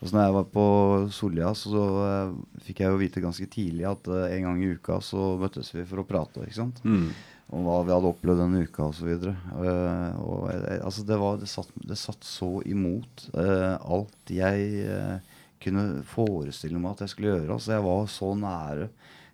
[0.01, 0.67] uh, så når jeg var på
[1.13, 2.31] Solja, så eh,
[2.65, 5.85] fikk jeg jo vite ganske tidlig at eh, en gang i uka så møttes vi
[5.89, 6.47] for å prate.
[6.47, 6.81] ikke sant?
[6.89, 7.11] Mm.
[7.51, 9.11] Om hva vi hadde opplevd denne uka osv.
[9.11, 10.47] Uh, og
[10.79, 16.81] altså det, var, det, satt, det satt så imot uh, alt jeg uh, kunne forestille
[16.81, 17.57] meg at jeg skulle gjøre.
[17.57, 18.89] Altså jeg var så nære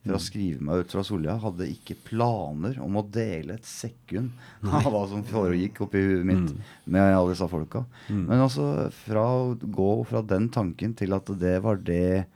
[0.06, 1.34] for å skrive meg ut fra Solja.
[1.42, 4.30] Hadde ikke planer om å dele et sekund
[4.64, 6.54] av hva som foregikk oppi huet mitt
[6.86, 7.84] med alle disse folka.
[8.08, 12.26] Men altså fra å gå fra den tanken til at det var det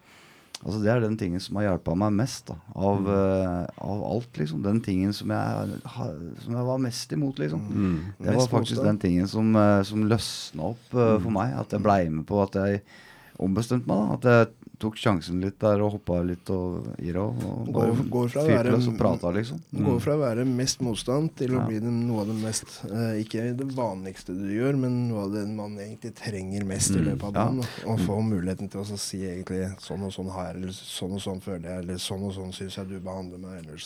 [0.61, 4.29] Altså Det er den tingen som har hjulpet meg mest da, av, eh, av alt.
[4.37, 6.09] liksom Den tingen som jeg, ha-
[6.45, 7.63] som jeg var mest imot, liksom.
[8.21, 11.55] Det var Mest faktisk den tingen som, uh, som løsna opp eh, for meg.
[11.57, 12.83] At jeg blei med på at jeg
[13.41, 13.97] ombestemte meg.
[14.05, 17.21] da At jeg tok sjansen litt der og hoppa litt og gira.
[17.29, 19.61] Og Går- går fra fyrte være- og prata, liksom.
[19.71, 21.67] Det går fra å være mest motstand til å Ja.
[21.67, 25.33] bli den, noe av det mest eh, Ikke det vanligste du gjør, men noe av
[25.33, 27.45] det man egentlig trenger mest i løpet av Ja.
[27.45, 27.59] dagen.
[27.87, 31.13] og Å få muligheten til å si egentlig sånn og sånn har jeg, eller sånn
[31.13, 33.77] og sånn føler jeg, eller sånn og sånn syns jeg du behandler meg, eller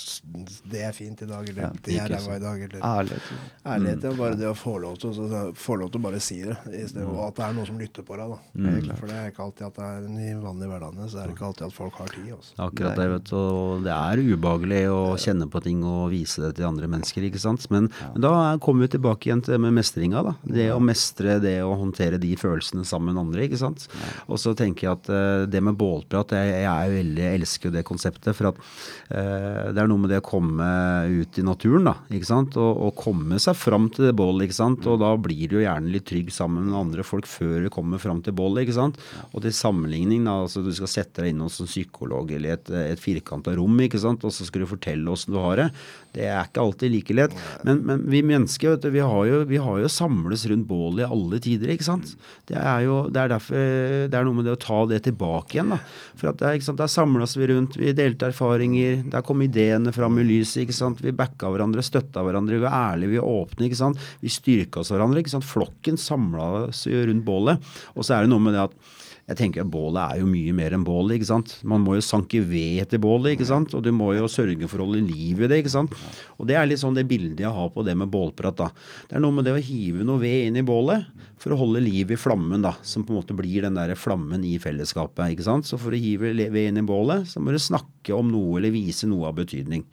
[0.71, 3.21] det er fint i dag, eller Ja, det er ræva i dag, eller Ærlighet.
[3.21, 3.37] liksom.
[3.67, 6.43] Ærlighet er bare det å få lov til, så- få lov til å bare si
[6.43, 8.29] det, istedenfor og at det er noen som lytter på deg.
[8.31, 8.95] da.
[8.97, 11.35] For det er ikke alltid at det er en vanlig vanlige hverdagen, så er det
[11.37, 12.31] ikke alltid at folk har tid.
[12.35, 12.55] Også.
[12.65, 13.37] Akkurat det, vet du.
[13.37, 17.43] Og det er ubehagelig å kjenne på ting og vise det til andre mennesker, ikke
[17.43, 17.67] sant.
[17.73, 18.33] Men, men da
[18.63, 20.35] kommer vi tilbake igjen til det med mestringa, da.
[20.45, 23.87] Det å mestre det å håndtere de følelsene sammen med andre, ikke sant.
[24.29, 27.75] Og så tenker jeg at eh, det med bålprat, jeg, jeg er veldig, elsker jo
[27.77, 28.33] det konseptet.
[28.37, 28.61] For at
[29.11, 30.69] eh, det er noe med det å komme
[31.11, 31.97] ut i naturen, da.
[32.15, 32.59] Ikke sant.
[32.61, 34.89] Og, og komme seg fram til det bålet, ikke sant.
[34.91, 38.03] Og da blir du jo gjerne litt trygg sammen med andre folk før du kommer
[38.03, 39.01] fram til bålet, ikke sant.
[39.33, 42.73] Og til sammenligning, da, altså du skal sette deg inn hos en psykolog eller et,
[42.95, 44.25] et firkanta rom, ikke sant.
[44.27, 45.69] Og så skal du fortelle åssen du har det.
[46.15, 47.35] Det er ikke alltid like lett.
[47.67, 51.05] Men, men vi mennesker, vet du, vi har, jo, vi har jo samles rundt bålet
[51.05, 52.15] i alle tider, ikke sant.
[52.49, 53.65] Det er jo det er derfor
[54.11, 55.81] det er noe med det å ta det tilbake igjen, da.
[56.21, 60.21] For at det er, der samles vi rundt, vi delte erfaringer, der kom ideene fram
[60.23, 61.03] i lyset, ikke sant.
[61.05, 64.11] Vi backa hverandre, støtta hverandre, vi var ærlige, vi var åpne, ikke sant.
[64.23, 65.49] Vi styrka oss hverandre, ikke sant.
[65.49, 67.75] Flokken samla oss rundt bålet.
[67.95, 70.53] Og så er det noe med det at jeg tenker at Bålet er jo mye
[70.53, 71.17] mer enn bålet.
[71.17, 71.55] ikke sant?
[71.65, 73.73] Man må jo sanke ved etter bålet, ikke sant?
[73.75, 75.63] og du må jo sørge for å holde liv i det.
[75.63, 75.95] ikke sant?
[76.37, 78.57] Og Det er litt sånn det bildet jeg har på det med bålprat.
[78.57, 78.69] da.
[79.09, 81.09] Det er noe med det å hive noe ved inn i bålet
[81.45, 84.47] for å holde liv i flammen, da, som på en måte blir den der flammen
[84.49, 85.35] i fellesskapet.
[85.35, 85.69] ikke sant?
[85.69, 88.73] Så for å hive ved inn i bålet, så må du snakke om noe eller
[88.73, 89.85] vise noe av betydning.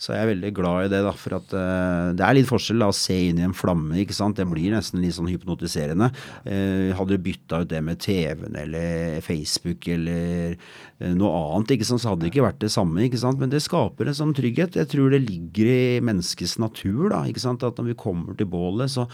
[0.00, 2.84] Så jeg er veldig glad i det, da, for at uh, det er litt forskjell
[2.84, 3.96] da, å se inn i en flamme.
[4.02, 4.36] ikke sant?
[4.36, 6.10] Det blir nesten litt sånn hypnotiserende.
[6.44, 11.88] Uh, hadde du bytta ut det med TV-en eller Facebook eller uh, noe annet, ikke
[11.88, 13.06] sant, så hadde det ikke vært det samme.
[13.06, 13.40] ikke sant?
[13.40, 14.76] Men det skaper en sånn trygghet.
[14.76, 17.64] Jeg tror det ligger i menneskets natur, da, ikke sant?
[17.64, 19.08] at når vi kommer til bålet, så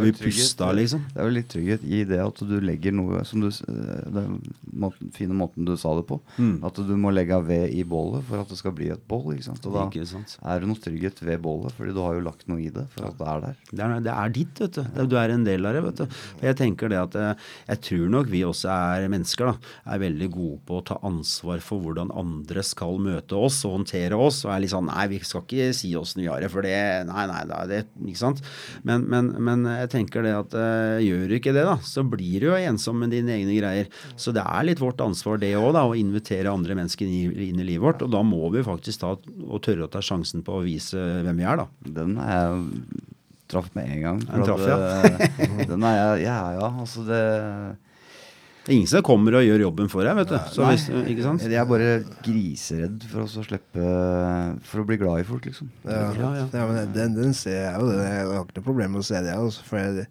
[0.00, 1.02] Vi pusta, liksom.
[1.10, 3.48] Det er jo litt trygghet i det at du legger noe som du
[4.12, 4.36] Den
[4.70, 6.18] måten, fine måten du sa det på.
[6.36, 6.58] Mm.
[6.66, 9.32] At du må legge av ved i bålet for at det skal bli et bål.
[9.34, 9.64] ikke sant?
[9.66, 10.36] Og da Ikke sant?
[10.44, 13.08] er det noe trygghet ved bålet, fordi du har jo lagt noe i det for
[13.08, 13.56] at det er der.
[13.72, 15.02] Det er, det er ditt, vet du.
[15.10, 15.82] Du er en del av det.
[15.88, 16.20] vet du.
[16.38, 19.72] Og Jeg tenker det at eh, jeg tror nok vi også er mennesker, da.
[19.94, 24.20] Er veldig gode på å ta ansvar for hvordan andre skal møte oss og håndtere
[24.20, 24.44] oss.
[24.44, 26.76] Og er litt sånn Nei, vi skal ikke si åssen vi har det, for det
[27.08, 28.40] Nei, nei, er det Ikke sant.
[28.86, 32.42] Men, men, men jeg tenker det at eh, gjør du ikke det, da, så blir
[32.42, 33.90] du jo ensom med dine egne greier.
[34.20, 37.66] Så det er litt vårt ansvar det òg, da, å invitere andre mennesker inn i,
[37.66, 38.04] livet vårt.
[38.06, 41.40] Og da må vi faktisk ta og tørre å ta sjansen på å vise hvem
[41.40, 41.92] vi er, da.
[42.00, 43.06] Den er jeg
[43.50, 44.18] traff med en gang.
[44.26, 47.22] Den traff, at, eh, den er jeg Ja, ja, altså det
[48.70, 50.36] Det er ingen som kommer og gjør jobben for deg, vet du.
[50.54, 50.76] Så Nei.
[50.76, 51.42] hvis, ikke sant?
[51.42, 51.88] Jeg er bare
[52.22, 53.86] griseredd for å slippe
[54.70, 55.72] For å bli glad i folk, liksom.
[55.82, 56.44] Ja, Ja, ja.
[56.54, 57.88] ja, men den, den ser jeg jo.
[57.98, 59.34] Jeg har ikke noe problem med å se det.
[59.34, 60.06] Altså, for jeg,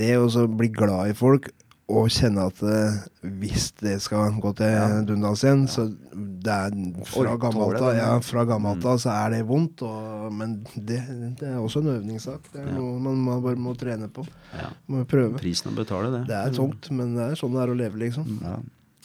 [0.00, 1.50] det å bli glad i folk
[1.90, 2.98] og kjenne at eh,
[3.40, 4.84] hvis det skal gå til Ja.
[5.06, 6.76] dundas igjen, så det er
[7.08, 9.82] fra gammelt av ja, gammelt av så er det vondt.
[9.86, 11.00] Og, men det,
[11.40, 12.50] det er også en øvningssak.
[12.52, 12.76] Det er Ja.
[12.78, 14.26] noe man man, bare må trene på.
[14.54, 14.70] Ja.
[14.88, 15.38] Må prøve.
[15.40, 16.22] Prisen å betale, det.
[16.30, 18.38] Det er tungt, men det er sånn det er å leve, liksom.
[18.42, 18.56] Ja.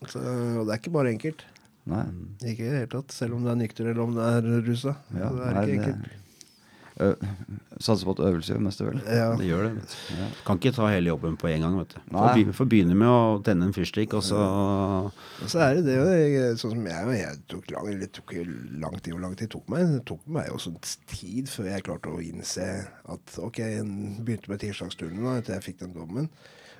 [0.05, 1.43] Så, og det er ikke bare enkelt.
[1.85, 2.03] Nei.
[2.41, 3.11] Ikke i det hele tatt.
[3.13, 4.95] Selv om du er nykter eller om du er rusa.
[5.13, 6.05] Det er nei, ikke enkelt.
[6.05, 6.21] Ø,
[6.95, 9.01] Satser på at øvelse gjør mest vel.
[9.03, 9.33] Ja.
[9.35, 9.95] Det gjør det.
[10.15, 10.27] Ja.
[10.47, 11.77] Kan ikke ta hele jobben på en gang.
[11.81, 11.99] vet du.
[12.13, 15.97] Får Får begynne med å tenne en fyrstikk, og så Og så er det det,
[15.99, 18.35] jo, sånn som jeg, jeg tok lang, eller tok
[18.79, 19.87] lang tid, hvor lang tid tok meg?
[19.91, 20.75] Det tok meg også
[21.11, 22.69] tid før jeg klarte å innse
[23.11, 23.87] at ok, jeg
[24.23, 26.31] begynte med tirsdagsturene da, etter jeg fikk den dommen.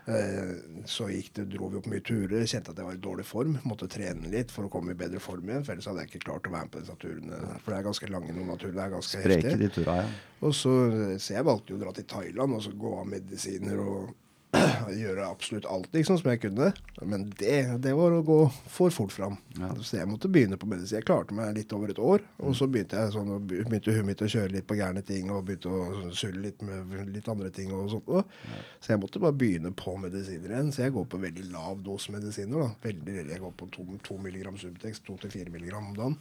[0.06, 0.51] Eh,
[0.86, 3.56] så gikk det, dro vi opp mye turer, kjente at jeg var i dårlig form.
[3.66, 6.28] Måtte trene litt for å komme i bedre form igjen, for ellers hadde jeg ikke
[6.28, 7.39] klart å være med på disse turene.
[7.64, 9.64] For det er ganske lange noen av turene, det er ganske Spreke heftig.
[9.64, 10.12] de tura, ja.
[10.45, 10.76] Og så,
[11.18, 14.14] så jeg valgte jo å dra til Thailand og så gå av medisiner og
[15.03, 16.72] gjøre absolutt alt liksom som jeg kunne.
[17.03, 18.38] Men det, det var å gå
[18.72, 19.38] for fort fram.
[19.60, 19.72] Ja.
[19.82, 20.99] Så jeg måtte begynne på medisin.
[20.99, 22.24] Jeg klarte meg litt over et år.
[22.43, 25.45] Og så begynte jeg sånn, begynte huet mitt å kjøre litt på gærne ting og
[25.47, 28.12] begynte å sulle litt med litt andre ting og sånt.
[28.12, 28.36] Og.
[28.80, 30.74] Så jeg måtte bare begynne på medisiner igjen.
[30.76, 32.66] Så jeg går på veldig lav dose medisiner.
[32.66, 32.72] da.
[32.86, 36.20] Veldig, jeg går på 2 mg Subtex, 2-4 mg om dagen.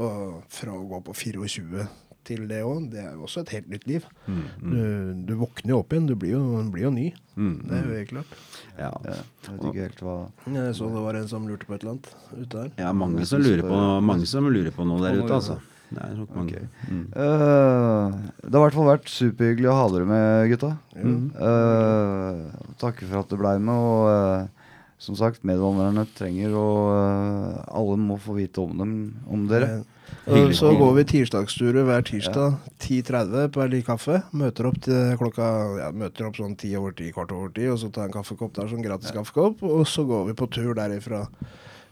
[0.00, 1.86] Og fra å gå på 24
[2.28, 4.06] til det òg, det er jo også et helt nytt liv.
[4.26, 4.78] Du,
[5.26, 6.06] du våkner jo opp igjen.
[6.10, 6.42] Du blir jo,
[6.74, 7.08] blir jo ny.
[7.34, 8.32] Det er jo helt klart.
[8.78, 8.92] ja.
[9.06, 10.14] Ja, Jeg vet ikke helt hva
[10.52, 12.72] Jeg så det var en som lurte på et eller annet ute der.
[12.78, 15.58] ja, mange som lurer på, mange som lurer på noe der ute, altså.
[15.92, 16.60] Det er nok mange.
[16.88, 17.02] Mm.
[17.12, 18.14] Eh,
[18.46, 20.70] Det har i hvert fall vært superhyggelig å ha dere med, gutta.
[20.96, 22.48] Uh,
[22.80, 24.62] takker for at du blei med, og uh,
[25.02, 28.92] som sagt, medvandrerne trenger eh, Alle må få vite om dem,
[29.26, 29.80] om dere.
[30.26, 30.56] Hyggelig.
[30.60, 34.20] så går vi tirsdagsturer hver tirsdag 10.30 på Erli kaffe.
[34.38, 35.48] Møter opp til klokka
[35.80, 38.16] ja, møter opp sånn ti over ti, kvart over ti, og så tar jeg en
[38.20, 39.64] kaffekopp der, sånn gratis kaffekopp.
[39.66, 41.24] Og så går vi på tur derifra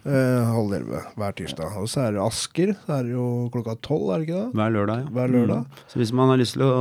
[0.06, 1.76] eh, halv elleve hver tirsdag.
[1.80, 2.72] Og så er det Asker.
[2.86, 4.48] Så er det jo klokka tolv, er det ikke det?
[4.60, 5.12] Hver lørdag, ja.
[5.18, 5.66] Hver lørdag.
[5.66, 5.84] Mm.
[5.92, 6.80] Så hvis man har lyst til å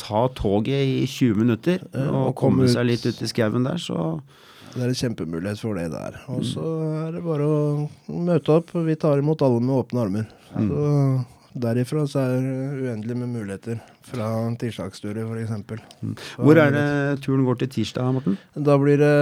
[0.00, 3.80] ta toget i 20 minutter Ja, og og komme seg litt ut i skauen der,
[3.80, 4.20] så
[4.74, 6.16] Det er en kjempemulighet for det der.
[6.34, 6.62] Og så
[7.04, 7.58] er det bare å
[8.10, 8.72] møte opp.
[8.74, 10.24] Vi tar imot alle med åpne armer.
[10.54, 11.24] Så
[11.54, 13.82] derifra så er det uendelig med muligheter.
[14.04, 14.26] Fra
[14.60, 15.84] tirsdagsturer, f.eks.
[16.36, 16.84] Hvor er det
[17.24, 18.34] turen går til tirsdag, Morten?
[18.52, 19.12] Da blir det,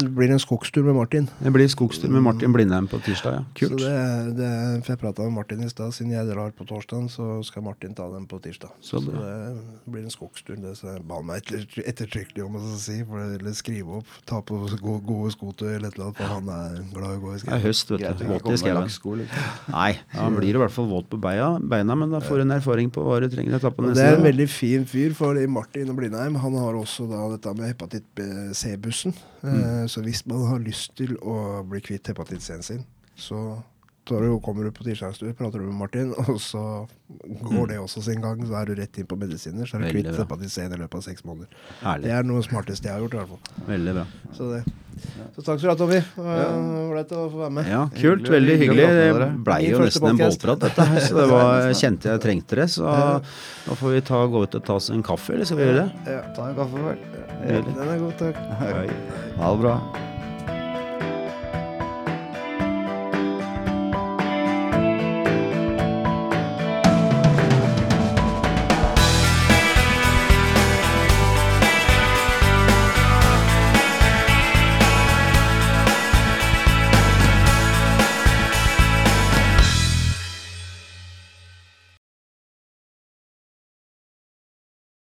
[0.00, 1.28] det blir en skogstur med Martin.
[1.38, 3.44] Det blir skogstur med Martin Blindheim på tirsdag, ja.
[3.54, 3.76] Kult.
[3.76, 4.50] Så det, er- det,
[4.86, 5.94] for jeg prata med Martin i stad.
[5.94, 8.74] Siden jeg drar på torsdag, så skal Martin ta den på tirsdag.
[8.80, 10.56] Så Så, det blir en skogstur.
[10.58, 12.98] Det så jeg ba meg etter, ettertrykkelig om å si.
[13.06, 14.10] For det, eller skrive opp.
[14.26, 16.18] Ta på gode, gode sko eller et eller annet.
[16.18, 18.26] For han er glad i å gå i Det er høst, vet du.
[18.32, 19.24] Våt i skauen.
[19.70, 22.56] Nei, han blir i hvert fall våt på beina, beina men da får du en
[22.58, 25.14] erfaring på hva du trenger å ta på neste det er en veldig fin fyr,
[25.16, 28.22] for Martin Blindheim han har også da dette med hepatitt
[28.56, 29.14] C-bussen.
[29.42, 29.86] Mm.
[29.88, 32.84] så hvis man har lyst til å bli kvitt hepatitt C-en sin,
[33.16, 33.58] så
[34.06, 36.62] tar du, kommer du på tirsdagstur, prater du med Martin, og så
[37.42, 38.40] går det også sin gang.
[38.46, 41.04] Så er du rett inn på medisiner, så er du kvitt hepatisen i løpet av
[41.06, 41.50] seks måneder.
[42.04, 43.66] Det er noe smarteste jeg har gjort, i hvert fall.
[43.70, 44.04] Veldig bra.
[44.36, 44.62] Så, det.
[45.36, 46.00] så takk skal du ha, Tommy.
[46.22, 47.70] Ålreit å få være med.
[47.74, 48.26] Ja, kult.
[48.26, 51.04] Hyggelig- Veldig hyggelig Det blei jo nesten en bålprat, dette her.
[51.06, 52.68] Så det var, kjente jeg trengte det.
[52.78, 55.68] Så nå får vi ta, gå ut og ta oss en kaffe, eller skal vi
[55.68, 56.16] gjøre det?
[56.16, 56.20] Ja.
[56.38, 57.06] Ta en kaffe, vel.
[57.46, 58.44] Den er god, takk.
[59.36, 59.78] Ha det bra.